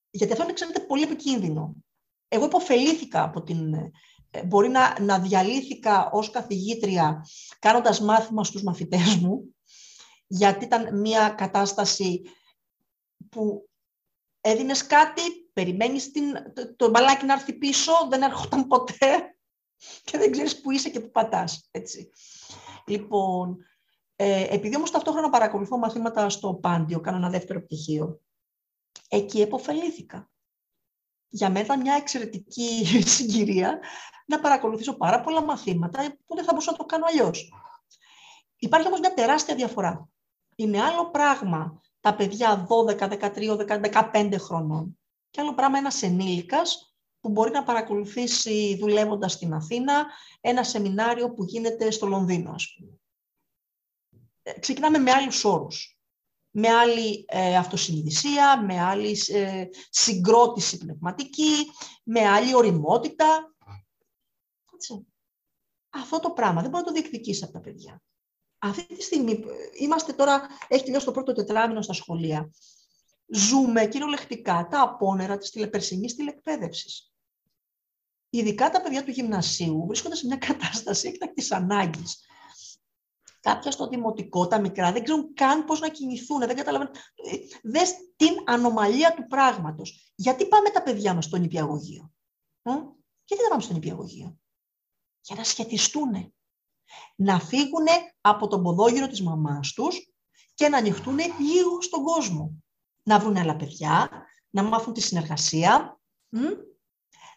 Γιατί 0.10 0.32
αυτό 0.32 0.44
είναι, 0.44 0.54
ξέρετε, 0.54 0.80
πολύ 0.80 1.04
επικίνδυνο. 1.04 1.76
Εγώ 2.28 2.46
υποφελήθηκα 2.46 3.24
από 3.24 3.44
την... 3.44 3.74
Ε, 4.32 4.44
μπορεί 4.46 4.70
να, 4.70 5.02
να 5.02 5.20
διαλύθηκα 5.20 6.10
ως 6.12 6.30
καθηγήτρια 6.30 7.26
κάνοντας 7.60 8.02
μάθημα 8.02 8.44
στους 8.44 8.64
μαθητές 8.64 9.16
μου 9.16 9.56
γιατί 10.28 10.66
ήταν 10.66 11.00
μια 11.00 11.30
κατάσταση 11.30 12.22
που 13.30 13.70
έδινες 14.42 14.88
κάτι, 14.88 15.22
περιμένεις 15.54 16.12
την, 16.12 16.34
το, 16.54 16.76
το 16.76 16.90
μπαλάκι 16.90 17.26
να 17.26 17.34
έρθει 17.34 17.54
πίσω, 17.54 17.92
δεν 18.10 18.22
έρχονταν 18.22 18.68
ποτέ 18.68 19.36
και 20.04 20.18
δεν 20.18 20.32
ξέρεις 20.32 20.62
που 20.62 20.72
είσαι 20.72 20.90
και 20.90 21.00
που 21.00 21.12
πατάς. 21.12 21.68
Έτσι. 21.72 22.10
Λοιπόν, 22.86 23.58
ε, 24.24 24.48
επειδή 24.50 24.76
όμως 24.76 24.92
ταυτόχρονα 24.92 25.30
παρακολουθώ 25.30 25.78
μαθήματα 25.78 26.30
στο 26.30 26.54
Πάντιο, 26.54 27.00
κάνω 27.00 27.18
ένα 27.18 27.30
δεύτερο 27.30 27.62
πτυχίο, 27.62 28.22
εκεί 29.10 29.42
επωφελήθηκα. 29.42 30.30
Για 31.28 31.50
μένα 31.50 31.66
ήταν 31.66 31.82
μια 31.82 31.96
εξαιρετική 31.96 32.86
συγκυρία 33.16 33.80
να 34.26 34.40
παρακολουθήσω 34.40 34.98
πάρα 34.98 35.22
πολλά 35.22 35.42
μαθήματα 35.44 36.18
που 36.26 36.36
δεν 36.36 36.44
θα 36.44 36.52
μπορούσα 36.52 36.72
να 36.72 36.78
το 36.78 36.86
κάνω 36.86 37.06
αλλιώς. 37.08 37.54
Υπάρχει 38.58 38.88
όμως 38.88 39.00
μια 39.00 39.14
τεράστια 39.14 39.56
διαφορά. 39.56 40.10
Είναι 40.56 40.82
άλλο 40.82 41.10
πράγμα 41.10 41.82
τα 42.00 42.16
παιδιά 42.16 42.68
12, 42.88 42.98
13, 42.98 44.12
15 44.12 44.36
χρονών 44.40 45.00
και 45.30 45.42
άλλο 45.42 45.54
πράγμα 45.54 45.78
ένας 45.78 46.02
ενήλικας 46.02 46.96
που 47.20 47.30
μπορεί 47.30 47.52
να 47.52 47.64
παρακολουθήσει 47.64 48.78
δουλεύοντας 48.80 49.32
στην 49.32 49.54
Αθήνα 49.54 50.06
ένα 50.42 50.64
σεμινάριο 50.64 51.34
που 51.34 51.44
γίνεται 51.44 51.92
στο 51.92 52.06
Λονδίνο, 52.06 52.52
ας 52.52 52.76
πούμε. 52.78 53.01
Ε, 54.56 54.60
ξεκινάμε 54.60 54.98
με 54.98 55.12
άλλους 55.12 55.44
όρους. 55.44 55.96
Με 56.54 56.68
άλλη 56.68 57.26
ε, 57.28 57.58
αυτοσυνειδησία, 57.58 58.62
με 58.62 58.80
άλλη 58.80 59.18
ε, 59.30 59.66
συγκρότηση 59.90 60.78
πνευματική, 60.78 61.56
με 62.04 62.28
άλλη 62.28 62.56
οριμότητα. 62.56 63.56
Αυτό 65.90 66.20
το 66.20 66.32
πράγμα 66.32 66.62
δεν 66.62 66.70
μπορεί 66.70 66.84
να 66.84 66.92
το 66.92 67.00
διεκδικήσει 67.00 67.44
από 67.44 67.54
τα 67.54 67.60
παιδιά. 67.60 68.02
Αυτή 68.58 68.96
τη 68.96 69.04
στιγμή 69.04 69.44
είμαστε 69.80 70.14
τώρα, 70.14 70.48
έχει 70.68 70.84
τελειώσει 70.84 71.06
το 71.06 71.12
πρώτο 71.12 71.34
τετράμινο 71.34 71.82
στα 71.82 71.94
σχολεία. 71.94 72.52
Ζούμε 73.34 73.88
κυριολεκτικά 73.88 74.68
τα 74.72 74.82
απόνερα 74.82 75.38
της 75.38 75.50
τηλεπερσινής 75.50 76.16
τηλεκπαίδευσης. 76.16 77.14
Ειδικά 78.30 78.70
τα 78.70 78.82
παιδιά 78.82 79.04
του 79.04 79.12
γυμνασίου 79.12 79.86
βρίσκονται 79.88 80.16
σε 80.16 80.26
μια 80.26 80.38
κατάσταση 80.38 81.08
έκτακτης 81.08 81.52
ανάγκης. 81.52 82.26
Κάποια 83.42 83.72
στο 83.72 83.88
δημοτικό, 83.88 84.48
τα 84.48 84.60
μικρά, 84.60 84.92
δεν 84.92 85.04
ξέρουν 85.04 85.34
καν 85.34 85.66
πώς 85.66 85.80
να 85.80 85.90
κινηθούν, 85.90 86.40
δεν 86.40 86.56
καταλαβαίνουν. 86.56 86.94
Ε, 86.96 87.38
δες 87.64 87.94
την 88.16 88.36
ανομαλία 88.46 89.14
του 89.14 89.28
πράγματος. 89.28 90.14
Γιατί 90.16 90.48
πάμε 90.48 90.70
τα 90.70 90.84
παιδιά 90.84 91.14
μας 91.14 91.26
στο 91.26 91.38
νηπιαγωγείο. 91.38 92.12
Ε; 92.62 92.72
Γιατί 93.26 93.44
δεν 93.44 93.50
πάμε 93.50 93.62
στο 93.62 93.74
νηπιαγωγείο; 93.74 94.40
Για 95.22 95.36
να 95.36 95.44
σχετιστούν 95.44 96.34
να 97.16 97.40
φύγουν 97.40 97.86
από 98.22 98.48
τον 98.48 98.64
ποδόγυρο 98.64 99.08
της 99.08 99.22
μαμάς 99.22 99.74
τους 99.74 100.14
και 100.54 100.70
να 100.70 100.78
ανοιχτούν 100.78 101.18
λίγο 101.18 101.82
στον 101.82 102.04
κόσμο. 102.04 102.64
Να 103.04 103.20
βρουν 103.20 103.38
άλλα 103.38 103.56
παιδιά, 103.56 104.10
να 104.50 104.64
μάθουν 104.64 104.94
τη 104.94 105.02
συνεργασία, 105.02 106.00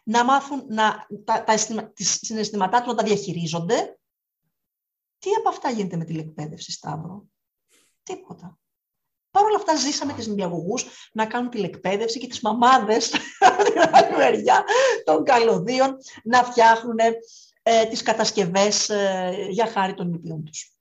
να 0.02 0.24
μάθουν 0.24 0.64
να, 0.68 1.06
τα, 1.24 1.44
τα 1.44 1.54
συναισθήματά 1.94 2.78
τους 2.78 2.86
να 2.86 2.94
τα 2.94 3.04
διαχειρίζονται. 3.04 3.98
Τι 5.24 5.30
από 5.38 5.48
αυτά 5.48 5.70
γίνεται 5.70 5.96
με 5.96 6.04
τηλεκπαίδευση, 6.04 6.72
Σταύρο; 6.72 7.24
Τίποτα. 8.02 8.58
Παρ' 9.30 9.44
όλα 9.44 9.56
αυτά 9.56 9.76
ζήσαμε 9.76 10.12
τις 10.12 10.26
νηπιαγωγούς 10.26 11.10
να 11.12 11.26
κάνουν 11.26 11.50
τηλεκπαίδευση 11.50 12.18
και 12.18 12.26
τις 12.26 12.40
μαμάδες 12.40 13.10
την 13.64 13.80
άλλη 13.92 14.16
μεριά 14.16 14.64
των 15.04 15.24
καλωδίων 15.24 15.96
να 16.24 16.44
φτιάχνουν 16.44 16.98
ε, 17.62 17.86
τις 17.86 18.02
κατασκευές 18.02 18.88
ε, 18.88 19.46
για 19.50 19.66
χάρη 19.66 19.94
των 19.94 20.08
νηπιών 20.08 20.44
τους. 20.44 20.76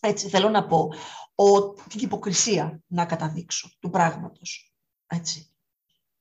Έτσι, 0.00 0.28
θέλω 0.28 0.48
να 0.48 0.66
πω 0.66 0.88
ο, 1.34 1.72
την 1.72 2.00
υποκρισία 2.00 2.82
να 2.86 3.06
καταδείξω 3.06 3.70
του 3.80 3.90
πράγματος. 3.90 4.74
Έτσι. 5.06 5.50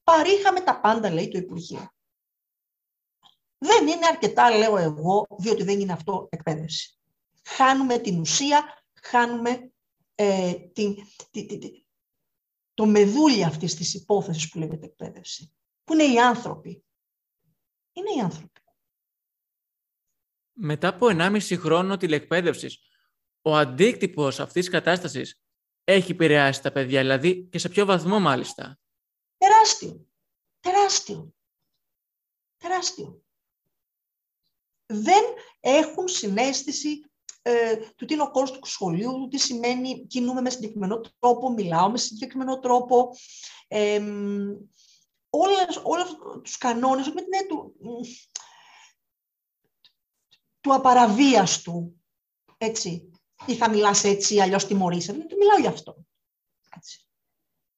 Παρήχαμε 0.04 0.60
τα 0.60 0.80
πάντα, 0.80 1.10
λέει 1.10 1.28
το 1.28 1.38
Υπουργείο. 1.38 1.92
Δεν 3.58 3.88
είναι 3.88 4.08
αρκετά, 4.08 4.58
λέω 4.58 4.78
εγώ, 4.78 5.28
διότι 5.38 5.64
δεν 5.64 5.80
είναι 5.80 5.94
αυτό 5.94 6.28
εκπαίδευση. 6.32 6.96
Χάνουμε 7.56 8.00
την 8.00 8.20
ουσία, 8.20 8.84
χάνουμε 9.02 9.74
ε, 10.16 10.54
την, 10.54 10.96
το 12.74 12.86
μεδούλι 12.86 13.44
αυτής 13.46 13.76
της 13.76 13.94
υπόθεσης 13.94 14.50
που 14.50 14.60
λέγεται 14.60 14.86
εκπαίδευση. 14.86 15.54
Που 15.84 15.94
είναι 15.94 16.04
οι 16.04 16.20
άνθρωποι. 16.20 16.86
Είναι 17.94 18.10
οι 18.18 18.20
άνθρωποι. 18.20 18.62
Μετά 20.54 20.88
από 20.88 21.08
1,5 21.10 21.58
χρόνο 21.58 21.98
τηλεκπαίδευσης, 21.98 22.80
ο 23.42 23.56
αντίκτυπος 23.56 24.40
αυτής 24.40 24.66
της 24.66 24.74
κατάστασης 24.74 25.42
έχει 25.84 26.12
επηρεάσει 26.12 26.62
τα 26.62 26.72
παιδιά, 26.72 27.02
δηλαδή 27.02 27.48
και 27.48 27.58
σε 27.58 27.70
ποιο 27.70 27.86
βαθμό 27.86 28.20
μάλιστα; 28.20 28.80
Τεράστιο. 29.38 30.08
Τεράστιο. 30.60 31.36
Τεράστιο. 32.58 33.24
Δεν 34.86 35.24
έχουν 35.60 36.08
συνέστηση 36.08 37.11
ε, 37.42 37.76
του 37.96 38.06
τι 38.06 38.14
είναι 38.14 38.24
ο 38.24 38.32
κόρος 38.32 38.52
του 38.52 38.66
σχολείου, 38.66 39.12
του 39.12 39.28
τι 39.28 39.38
σημαίνει 39.38 40.06
κινούμε 40.08 40.42
με 40.42 40.50
συγκεκριμένο 40.50 41.02
τρόπο, 41.20 41.52
μιλάω 41.52 41.90
με 41.90 41.98
συγκεκριμένο 41.98 42.60
τρόπο. 42.60 43.10
Ε, 43.68 44.02
όλες, 45.30 45.82
όλους 45.84 46.16
τους 46.44 46.58
κανόνες, 46.58 47.08
με 47.08 47.22
την 47.22 47.48
του, 47.48 47.76
του 50.62 50.74
απαραβίαστου, 50.74 52.02
έτσι. 52.58 53.12
Ή 53.46 53.56
θα 53.56 53.70
μιλάς 53.70 54.04
έτσι, 54.04 54.40
αλλιώς 54.40 54.66
τιμωρείσαι. 54.66 55.14
Δεν 55.14 55.38
μιλάω 55.38 55.58
γι' 55.60 55.68
αυτό. 55.68 56.06
Έτσι. 56.76 57.06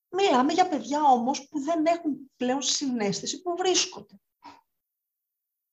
Μιλάμε 0.10 0.54
για 0.54 0.70
παιδιά 0.70 1.02
όμως 1.04 1.48
που 1.48 1.60
δεν 1.60 1.86
έχουν 1.86 2.32
πλέον 2.36 2.62
συνέστηση 2.62 3.42
που 3.42 3.56
βρίσκονται. 3.58 4.16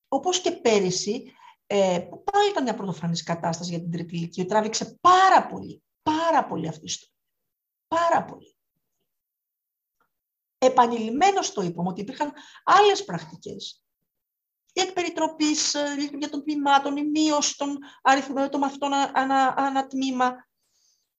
Όπως 0.09 0.41
και 0.41 0.51
πέρυσι, 0.51 1.33
ε, 1.73 2.07
που 2.11 2.23
πάλι 2.23 2.51
ήταν 2.51 2.63
μια 2.63 2.75
πρωτοφανής 2.75 3.23
κατάσταση 3.23 3.71
για 3.71 3.81
την 3.81 3.91
τρίτη 3.91 4.17
ηλικία, 4.17 4.47
τράβηξε 4.47 4.99
πάρα 5.01 5.47
πολύ, 5.47 5.83
πάρα 6.03 6.47
πολύ 6.47 6.69
αυτή 6.69 6.81
η 6.81 6.85
ιστορία. 6.85 7.15
Πάρα 7.89 8.25
πολύ. 8.25 8.57
Επανειλημμένως 10.59 11.53
το 11.53 11.63
είπαμε 11.63 11.89
ότι 11.89 12.01
υπήρχαν 12.01 12.33
άλλες 12.65 13.05
πρακτικές. 13.05 13.85
Η 14.73 14.81
εκπεριτροπή 14.81 15.47
ε, 15.73 15.95
λειτουργία 16.01 16.29
των 16.29 16.43
τμήματων, 16.43 16.97
η 16.97 17.05
μείωση 17.05 17.57
των 17.57 17.79
αριθμών 18.03 18.51
των 18.51 18.61
μαθητών 18.61 18.93
ανά, 18.93 19.55
ανά 19.57 19.87
τμήμα. 19.87 20.49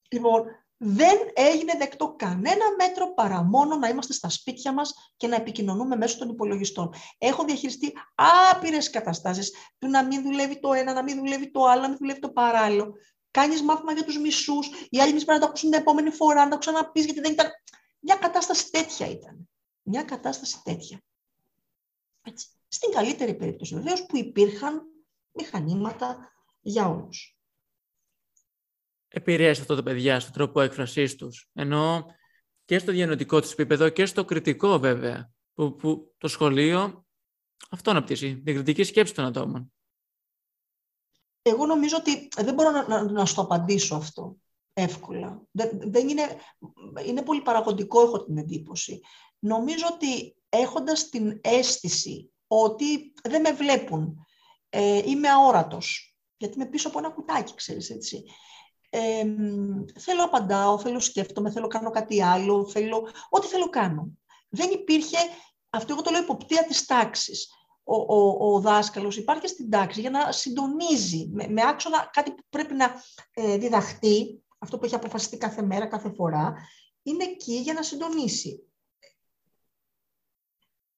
Λοιπόν, 0.10 0.44
δεν 0.84 1.18
έγινε 1.34 1.74
δεκτό 1.78 2.16
κανένα 2.18 2.66
μέτρο 2.78 3.14
παρά 3.14 3.44
μόνο 3.44 3.76
να 3.76 3.88
είμαστε 3.88 4.14
στα 4.14 4.30
σπίτια 4.30 4.74
μας 4.74 4.94
και 5.18 5.28
να 5.28 5.36
επικοινωνούμε 5.36 5.96
μέσω 5.96 6.18
των 6.18 6.30
υπολογιστών. 6.30 6.94
Έχω 7.18 7.44
διαχειριστεί 7.44 7.94
άπειρες 8.52 8.90
καταστάσεις 8.90 9.54
του 9.78 9.88
να 9.88 10.06
μην 10.06 10.22
δουλεύει 10.22 10.60
το 10.60 10.74
ένα, 10.74 10.94
να 10.94 11.04
μην 11.04 11.18
δουλεύει 11.18 11.52
το 11.52 11.64
άλλο, 11.64 11.82
να 11.82 11.88
μην 11.88 11.98
δουλεύει 11.98 12.20
το 12.20 12.30
παράλληλο. 12.32 12.94
Κάνεις 13.32 13.62
μάθημα 13.62 13.94
για 13.94 14.04
τους 14.04 14.20
μισούς, 14.20 14.70
οι 14.90 15.00
άλλοι 15.00 15.14
μισοί 15.14 15.26
πρέπει 15.26 15.40
να 15.40 15.46
το 15.46 15.52
ακούσουν 15.52 15.72
την 15.72 15.80
επόμενη 15.80 16.12
φορά, 16.12 16.44
να 16.44 16.50
το 16.50 16.58
ξαναπείς, 16.58 17.06
γιατί 17.06 17.20
δεν 17.20 17.32
ήταν. 17.32 17.52
Μια 18.00 18.16
κατάσταση 18.16 18.72
τέτοια 18.72 19.08
ήταν. 19.08 19.50
Μια 19.82 20.04
κατάσταση 20.04 20.64
τέτοια. 20.64 21.04
Έτσι. 22.24 22.48
Στην 22.68 22.92
καλύτερη 22.92 23.34
περίπτωση 23.36 23.76
βεβαίως 23.76 24.06
που 24.06 24.18
υπήρχαν 24.18 24.82
μηχανήματα 25.32 26.32
για 26.62 26.88
όλους 26.88 27.41
επηρέασε 29.12 29.62
αυτό 29.62 29.76
το 29.76 29.84
παιδιά 29.84 30.20
στον 30.20 30.34
τρόπο 30.34 30.62
έκφρασής 30.62 31.16
τους. 31.16 31.50
Ενώ 31.54 32.06
και 32.66 32.80
στο 32.80 32.92
διανοητικό 32.92 33.40
της 33.40 33.52
επίπεδο 33.52 33.90
και 33.90 34.06
στο 34.06 34.26
κριτικό 34.26 34.80
βέβαια, 34.80 35.32
που, 35.54 35.76
που 35.76 36.14
το 36.18 36.28
σχολείο 36.28 37.06
αυτό 37.70 37.92
αναπτύσσει, 37.92 38.42
την 38.42 38.54
κριτική 38.54 38.84
σκέψη 38.84 39.14
των 39.14 39.26
ατόμων. 39.26 39.74
Εγώ 41.42 41.66
νομίζω 41.66 41.98
ότι 41.98 42.28
δεν 42.38 42.54
μπορώ 42.54 42.72
να, 42.72 42.88
να, 42.88 43.12
να 43.12 43.26
στο 43.26 43.42
απαντήσω 43.42 43.96
αυτό 43.96 44.38
εύκολα. 44.74 45.42
Δεν, 45.52 46.10
είναι, 46.10 46.38
είναι 47.06 47.22
πολύ 47.22 47.42
παραγωγικό, 47.42 48.02
έχω 48.02 48.24
την 48.24 48.38
εντύπωση. 48.38 49.00
Νομίζω 49.40 49.86
ότι 49.92 50.36
έχοντας 50.50 51.10
την 51.10 51.40
αίσθηση 51.44 52.32
ότι 52.48 53.14
δεν 53.24 53.42
με 53.42 53.52
βλέπουν, 53.52 54.26
ε, 54.70 55.02
είμαι 55.06 55.30
αόρατος, 55.30 56.16
γιατί 56.38 56.56
είμαι 56.56 56.66
πίσω 56.66 56.88
από 56.88 57.00
ένα 57.00 57.10
κουτάκι, 57.10 57.54
ξέρεις, 57.56 57.90
έτσι 57.90 58.24
ε, 58.94 59.26
θέλω 60.00 60.24
απαντάω, 60.24 60.80
θέλω 60.80 61.00
σκέφτομαι, 61.00 61.52
θέλω 61.52 61.68
κάνω 61.68 61.90
κάτι 61.90 62.24
άλλο, 62.24 62.66
θέλω, 62.66 63.08
ό,τι 63.30 63.48
θέλω 63.48 63.70
κάνω. 63.70 64.08
Δεν 64.50 64.72
υπήρχε, 64.72 65.18
αυτό 65.70 65.94
εγώ 65.94 66.02
το 66.02 66.12
λέω 66.12 66.22
υποπτία 66.22 66.66
της 66.66 66.86
τάξης. 66.86 67.50
Ο, 67.84 67.96
ο, 67.96 68.54
ο 68.54 68.60
δάσκαλος 68.60 69.18
υπάρχει 69.18 69.48
στην 69.48 69.70
τάξη 69.70 70.00
για 70.00 70.10
να 70.10 70.32
συντονίζει 70.32 71.30
με, 71.32 71.48
με 71.48 71.62
άξονα 71.68 72.10
κάτι 72.14 72.32
που 72.32 72.44
πρέπει 72.50 72.74
να 72.74 73.04
ε, 73.34 73.58
διδαχτεί, 73.58 74.44
αυτό 74.60 74.78
που 74.78 74.86
έχει 74.86 74.96
αποφασιστεί 74.96 75.38
κάθε 75.38 75.62
μέρα, 75.62 75.88
κάθε 75.88 76.14
φορά, 76.14 76.56
είναι 77.04 77.24
εκεί 77.24 77.54
για 77.54 77.74
να 77.74 77.84
συντονίσει. 77.84 78.64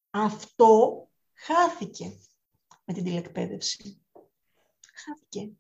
Αυτό 0.10 1.04
χάθηκε 1.34 2.18
με 2.86 2.94
την 2.94 3.04
τηλεκπαίδευση. 3.04 4.02
Χάθηκε 5.06 5.52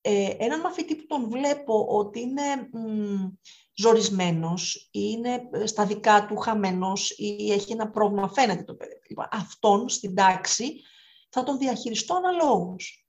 ε, 0.00 0.34
έναν 0.38 0.60
μαθητή 0.60 0.96
που 0.96 1.06
τον 1.06 1.30
βλέπω 1.30 1.86
ότι 1.88 2.20
είναι 2.20 2.68
μ, 2.72 3.26
ζορισμένος 3.74 4.74
ή 4.74 5.00
είναι 5.12 5.48
στα 5.64 5.86
δικά 5.86 6.26
του 6.26 6.36
χαμένος 6.36 7.10
ή 7.10 7.52
έχει 7.52 7.72
ένα 7.72 7.90
πρόβλημα, 7.90 8.28
φαίνεται 8.28 8.62
το 8.62 8.74
παιδί. 8.74 9.00
Λοιπόν, 9.08 9.28
αυτόν 9.30 9.88
στην 9.88 10.14
τάξη 10.14 10.80
θα 11.28 11.42
τον 11.42 11.58
διαχειριστώ 11.58 12.14
αναλόγως. 12.14 13.08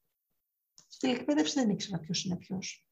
Στην 0.87 1.09
εκπαίδευση 1.09 1.59
δεν 1.59 1.69
ήξερα 1.69 1.99
ποιος 1.99 2.23
είναι 2.23 2.37
ποιος. 2.37 2.87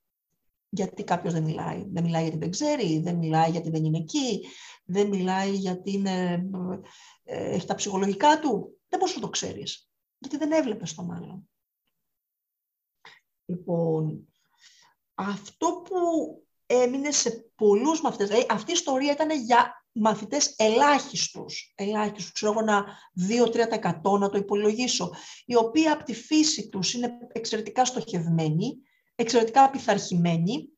Γιατί 0.69 1.03
κάποιος 1.03 1.33
δεν 1.33 1.43
μιλάει. 1.43 1.85
Δεν 1.87 2.03
μιλάει 2.03 2.21
γιατί 2.21 2.37
δεν 2.37 2.51
ξέρει, 2.51 2.99
δεν 2.99 3.15
μιλάει 3.15 3.49
γιατί 3.51 3.69
δεν 3.69 3.85
είναι 3.85 3.97
εκεί, 3.97 4.45
δεν 4.85 5.07
μιλάει 5.07 5.51
γιατί 5.51 5.91
είναι, 5.91 6.45
ε, 7.23 7.53
έχει 7.53 7.65
τα 7.65 7.75
ψυχολογικά 7.75 8.39
του. 8.39 8.79
Δεν 8.87 8.99
μπορείς 8.99 9.15
να 9.15 9.21
το 9.21 9.29
ξέρεις. 9.29 9.91
Γιατί 10.17 10.37
δεν 10.37 10.51
έβλεπες 10.51 10.93
το 10.93 11.03
μάλλον. 11.03 11.49
Λοιπόν, 13.49 14.27
αυτό 15.13 15.81
που 15.89 15.97
έμεινε 16.65 17.11
σε 17.11 17.51
πολλούς 17.55 18.01
μαθητές, 18.01 18.27
δηλαδή 18.27 18.47
αυτή 18.49 18.71
η 18.71 18.73
ιστορία 18.73 19.11
ήταν 19.11 19.29
για 19.29 19.85
μαθητές 19.91 20.53
ελάχιστους, 20.57 21.73
ελάχιστους, 21.75 22.31
ξέρω 22.31 22.51
εγώ 22.51 22.61
ένα 22.61 22.85
2-3% 24.03 24.19
να 24.19 24.29
το 24.29 24.37
υπολογίσω, 24.37 25.13
οι 25.45 25.55
οποίοι 25.55 25.87
από 25.87 26.03
τη 26.03 26.13
φύση 26.13 26.69
τους 26.69 26.93
είναι 26.93 27.17
εξαιρετικά 27.31 27.85
στοχευμένοι, 27.85 28.77
εξαιρετικά 29.15 29.69
πειθαρχημένοι 29.69 30.69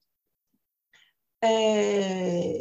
ε, 1.40 2.58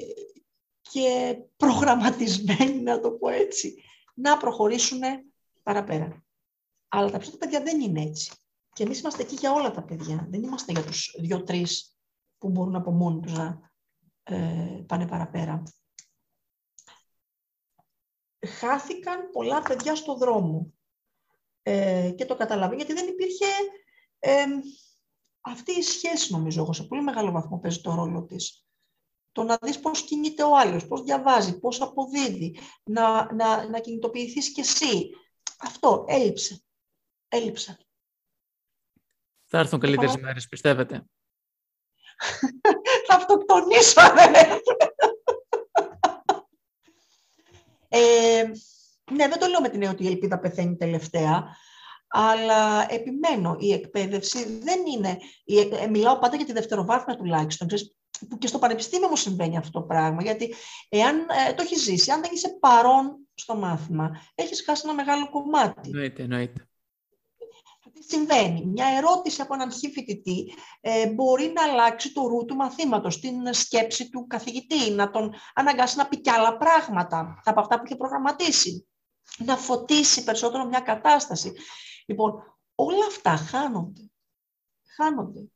και 0.81 1.37
προγραμματισμένοι, 1.57 2.81
να 2.81 3.01
το 3.01 3.11
πω 3.11 3.29
έτσι, 3.29 3.75
να 4.15 4.37
προχωρήσουν 4.37 5.01
παραπέρα. 5.63 6.25
Αλλά 6.89 7.11
τα 7.11 7.19
περισσότερα 7.19 7.39
παιδιά 7.39 7.63
δεν 7.63 7.81
είναι 7.81 8.03
έτσι. 8.03 8.33
Και 8.79 8.85
εμείς 8.85 9.01
είμαστε 9.01 9.23
εκεί 9.23 9.35
για 9.35 9.53
όλα 9.53 9.71
τα 9.71 9.83
παιδιά. 9.83 10.27
Δεν 10.31 10.43
είμαστε 10.43 10.73
για 10.73 10.85
τους 10.85 11.17
δύο-τρεις 11.21 11.99
που 12.39 12.49
μπορούν 12.49 12.75
από 12.75 12.91
μόνοι 12.91 13.21
τους 13.21 13.33
να 13.33 13.73
ε, 14.23 14.85
πάνε 14.87 15.07
παραπέρα. 15.07 15.63
Χάθηκαν 18.47 19.31
πολλά 19.31 19.63
παιδιά 19.63 19.95
στο 19.95 20.15
δρόμο. 20.15 20.73
Ε, 21.63 22.13
και 22.17 22.25
το 22.25 22.37
καταλαβαίνω 22.37 22.77
γιατί 22.77 22.93
δεν 22.93 23.09
υπήρχε 23.09 23.47
ε, 24.19 24.45
αυτή 25.41 25.73
η 25.79 25.83
σχέση 25.83 26.33
νομίζω 26.33 26.63
εγώ 26.63 26.73
σε 26.73 26.85
πολύ 26.85 27.03
μεγάλο 27.03 27.31
βαθμό 27.31 27.59
παίζει 27.59 27.81
το 27.81 27.95
ρόλο 27.95 28.25
της. 28.25 28.67
Το 29.33 29.43
να 29.43 29.59
δεις 29.63 29.81
πώς 29.81 30.03
κινείται 30.03 30.43
ο 30.43 30.57
άλλος, 30.57 30.87
πώς 30.87 31.03
διαβάζει, 31.03 31.59
πώς 31.59 31.81
αποδίδει, 31.81 32.59
να, 32.85 33.35
να, 33.35 33.69
να 33.69 33.81
κινητοποιηθείς 33.81 34.53
κι 34.53 34.61
εσύ. 34.61 35.11
Αυτό 35.59 36.05
έλειψε. 36.09 36.63
Έλειψε. 37.29 37.88
Θα 39.51 39.59
έρθουν 39.59 39.81
καλύτερες 39.81 40.11
λοιπόν... 40.11 40.27
μέρες, 40.27 40.49
πιστεύετε; 40.49 41.05
θα 43.07 43.15
αυτοκτονήσω, 43.15 44.01
αν 44.01 44.35
ε, 47.89 48.43
ναι, 49.13 49.29
δεν 49.29 49.39
το 49.39 49.47
λέω 49.47 49.61
με 49.61 49.69
την 49.69 49.75
έννοια 49.75 49.91
ότι 49.91 50.05
η 50.05 50.07
ελπίδα 50.07 50.39
πεθαίνει 50.39 50.77
τελευταία, 50.77 51.57
αλλά 52.09 52.93
επιμένω, 52.93 53.57
η 53.59 53.73
εκπαίδευση 53.73 54.59
δεν 54.59 54.81
είναι... 54.87 55.19
Ε, 55.81 55.87
μιλάω 55.87 56.19
πάντα 56.19 56.37
για 56.37 56.47
τη 56.47 56.53
δευτεροβάθμια 56.53 57.17
τουλάχιστον, 57.17 57.69
που 58.29 58.39
και 58.39 58.47
στο 58.47 58.59
πανεπιστήμιο 58.59 59.09
μου 59.09 59.17
συμβαίνει 59.17 59.57
αυτό 59.57 59.81
το 59.81 59.87
πράγμα, 59.87 60.23
γιατί 60.23 60.55
εάν 60.89 61.19
ε, 61.19 61.53
το 61.55 61.63
έχεις 61.63 61.83
ζήσει, 61.83 62.11
αν 62.11 62.21
δεν 62.21 62.31
είσαι 62.35 62.57
παρόν 62.61 63.19
στο 63.35 63.57
μάθημα, 63.57 64.21
έχεις 64.35 64.63
χάσει 64.65 64.83
ένα 64.85 64.95
μεγάλο 64.95 65.31
κομμάτι. 65.31 65.89
Εννοείται, 65.89 66.23
εννοείται 66.23 66.68
τι 67.99 68.05
συμβαίνει. 68.05 68.67
Μια 68.67 68.87
ερώτηση 68.87 69.41
από 69.41 69.55
έναν 69.55 69.73
χι 69.73 69.91
φοιτητή 69.91 70.53
ε, 70.81 71.13
μπορεί 71.13 71.53
να 71.55 71.63
αλλάξει 71.63 72.13
το 72.13 72.27
ρου 72.27 72.45
του 72.45 72.57
μαθήματος, 72.57 73.21
την 73.21 73.55
σκέψη 73.55 74.11
του 74.11 74.27
καθηγητή, 74.27 74.91
να 74.91 75.11
τον 75.11 75.35
αναγκάσει 75.55 75.97
να 75.97 76.09
πει 76.09 76.21
κι 76.21 76.31
άλλα 76.31 76.57
πράγματα 76.57 77.41
από 77.45 77.61
αυτά 77.61 77.79
που 77.79 77.87
είχε 77.87 77.97
προγραμματίσει, 77.97 78.89
να 79.39 79.57
φωτίσει 79.57 80.25
περισσότερο 80.25 80.65
μια 80.65 80.81
κατάσταση. 80.81 81.53
Λοιπόν, 82.07 82.61
όλα 82.75 83.07
αυτά 83.07 83.37
χάνονται. 83.37 84.11
Χάνονται. 84.97 85.51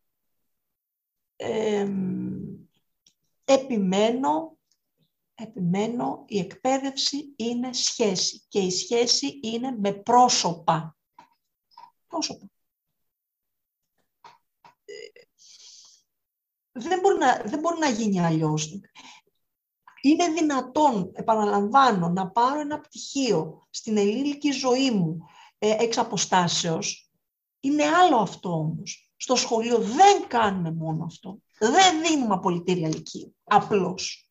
επιμένω, 3.44 4.56
επιμένω, 5.34 6.24
η 6.26 6.38
εκπαίδευση 6.38 7.34
είναι 7.36 7.72
σχέση 7.72 8.44
και 8.48 8.58
η 8.58 8.70
σχέση 8.70 9.40
είναι 9.42 9.76
με 9.80 9.92
πρόσωπα 9.92 10.96
πρόσωπο. 12.12 12.50
Δεν 16.72 17.00
μπορεί 17.00 17.18
να, 17.18 17.42
δεν 17.44 17.60
μπορεί 17.60 17.78
να 17.78 17.88
γίνει 17.88 18.20
αλλιώς. 18.20 18.80
Είναι 20.02 20.28
δυνατόν, 20.28 21.10
επαναλαμβάνω, 21.14 22.08
να 22.08 22.30
πάρω 22.30 22.60
ένα 22.60 22.80
πτυχίο 22.80 23.66
στην 23.70 23.96
ελληνική 23.96 24.50
ζωή 24.50 24.90
μου 24.90 25.18
ε, 25.58 25.76
εξ 25.78 25.98
αποστάσεως. 25.98 27.10
Είναι 27.60 27.84
άλλο 27.84 28.16
αυτό 28.16 28.52
όμως. 28.52 29.10
Στο 29.16 29.36
σχολείο 29.36 29.78
δεν 29.78 30.26
κάνουμε 30.28 30.72
μόνο 30.72 31.04
αυτό. 31.04 31.38
Δεν 31.58 32.02
δίνουμε 32.02 32.34
απολυτήρια 32.34 32.88
λυκείου. 32.88 33.36
Απλώς. 33.44 34.30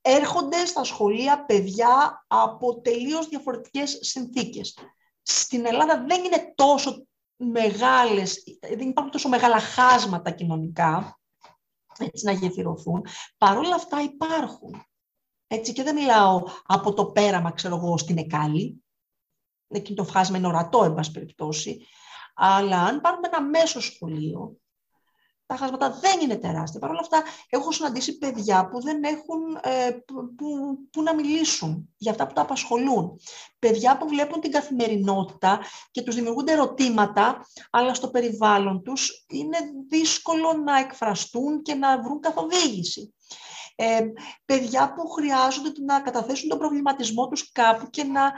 Έρχονται 0.00 0.66
στα 0.66 0.84
σχολεία 0.84 1.44
παιδιά 1.44 2.24
από 2.26 2.80
τελείως 2.80 3.28
διαφορετικές 3.28 3.98
συνθήκες. 4.00 4.78
Στην 5.22 5.66
Ελλάδα 5.66 6.04
δεν 6.04 6.24
είναι 6.24 6.52
τόσο 6.54 7.06
μεγάλες, 7.36 8.42
δεν 8.60 8.88
υπάρχουν 8.88 9.12
τόσο 9.12 9.28
μεγάλα 9.28 9.58
χάσματα 9.60 10.30
κοινωνικά, 10.30 11.20
έτσι 11.98 12.24
να 12.24 12.32
γεφυρωθούν. 12.32 13.06
Παρ' 13.38 13.58
όλα 13.58 13.74
αυτά 13.74 14.02
υπάρχουν. 14.02 14.84
Έτσι, 15.46 15.72
και 15.72 15.82
δεν 15.82 15.94
μιλάω 15.94 16.42
από 16.66 16.94
το 16.94 17.06
πέραμα, 17.06 17.52
ξέρω 17.52 17.76
εγώ, 17.76 17.98
στην 17.98 18.18
Εκάλη. 18.18 18.84
Εκεί 19.68 19.94
το 19.94 20.04
φάσμα 20.04 20.36
είναι 20.36 20.46
ορατό, 20.46 20.84
εν 20.84 20.94
πάση 20.94 21.10
περιπτώσει. 21.10 21.86
Αλλά 22.34 22.82
αν 22.82 23.00
πάρουμε 23.00 23.28
ένα 23.32 23.42
μέσο 23.42 23.80
σχολείο, 23.80 24.56
τα 25.50 25.56
χάσματα 25.56 25.90
δεν 25.90 26.20
είναι 26.20 26.36
τεράστια. 26.36 26.80
Παρ' 26.80 26.90
όλα 26.90 27.00
αυτά, 27.00 27.22
έχω 27.48 27.72
συναντήσει 27.72 28.18
παιδιά 28.18 28.68
που 28.68 28.80
δεν 28.80 29.04
έχουν 29.04 29.58
ε, 29.62 29.90
που, 29.90 30.34
που, 30.90 31.02
να 31.02 31.14
μιλήσουν 31.14 31.94
για 31.96 32.10
αυτά 32.10 32.26
που 32.26 32.32
τα 32.32 32.40
απασχολούν. 32.40 33.20
Παιδιά 33.58 33.96
που 33.96 34.08
βλέπουν 34.08 34.40
την 34.40 34.50
καθημερινότητα 34.50 35.60
και 35.90 36.02
τους 36.02 36.14
δημιουργούνται 36.14 36.52
ερωτήματα, 36.52 37.46
αλλά 37.70 37.94
στο 37.94 38.10
περιβάλλον 38.10 38.82
τους 38.82 39.24
είναι 39.28 39.58
δύσκολο 39.88 40.52
να 40.52 40.78
εκφραστούν 40.78 41.62
και 41.62 41.74
να 41.74 42.02
βρουν 42.02 42.20
καθοδήγηση. 42.20 43.14
Ε, 43.76 44.00
παιδιά 44.44 44.92
που 44.94 45.08
χρειάζονται 45.08 45.72
να 45.80 46.00
καταθέσουν 46.00 46.48
τον 46.48 46.58
προβληματισμό 46.58 47.28
τους 47.28 47.52
κάπου 47.52 47.90
και 47.90 48.04
να 48.04 48.32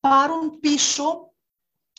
πάρουν 0.00 0.58
πίσω, 0.60 1.32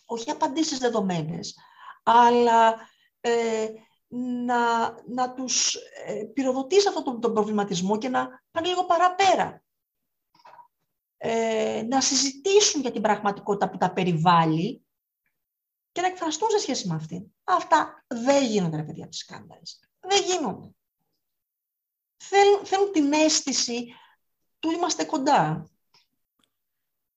όχι 0.05 0.31
απαντήσεις 0.31 0.77
δεδομένες, 0.77 1.55
αλλά 2.03 2.75
ε, 3.21 3.67
να, 4.07 4.91
να 5.07 5.33
τους 5.33 5.75
ε, 6.05 6.23
πυροδοτήσει 6.33 6.87
αυτόν 6.87 7.03
τον, 7.03 7.21
τον 7.21 7.33
προβληματισμό 7.33 7.97
και 7.97 8.09
να 8.09 8.43
πάνε 8.51 8.67
λίγο 8.67 8.85
παραπέρα. 8.85 9.63
Ε, 11.17 11.85
να 11.87 12.01
συζητήσουν 12.01 12.81
για 12.81 12.91
την 12.91 13.01
πραγματικότητα 13.01 13.69
που 13.69 13.77
τα 13.77 13.93
περιβάλλει 13.93 14.85
και 15.91 16.01
να 16.01 16.07
εκφραστούν 16.07 16.49
σε 16.49 16.59
σχέση 16.59 16.87
με 16.87 16.95
αυτή. 16.95 17.33
Αυτά 17.43 18.03
δεν 18.07 18.43
γίνονται, 18.43 18.77
ρε 18.77 18.83
παιδιά, 18.83 19.03
από 19.03 19.11
τις 19.11 19.25
κάμερες. 19.25 19.79
Δεν 19.99 20.23
γίνονται. 20.23 20.69
Θέλουν, 22.17 22.65
θέλουν 22.65 22.91
την 22.91 23.13
αίσθηση 23.13 23.93
του 24.59 24.71
είμαστε 24.71 25.05
κοντά. 25.05 25.69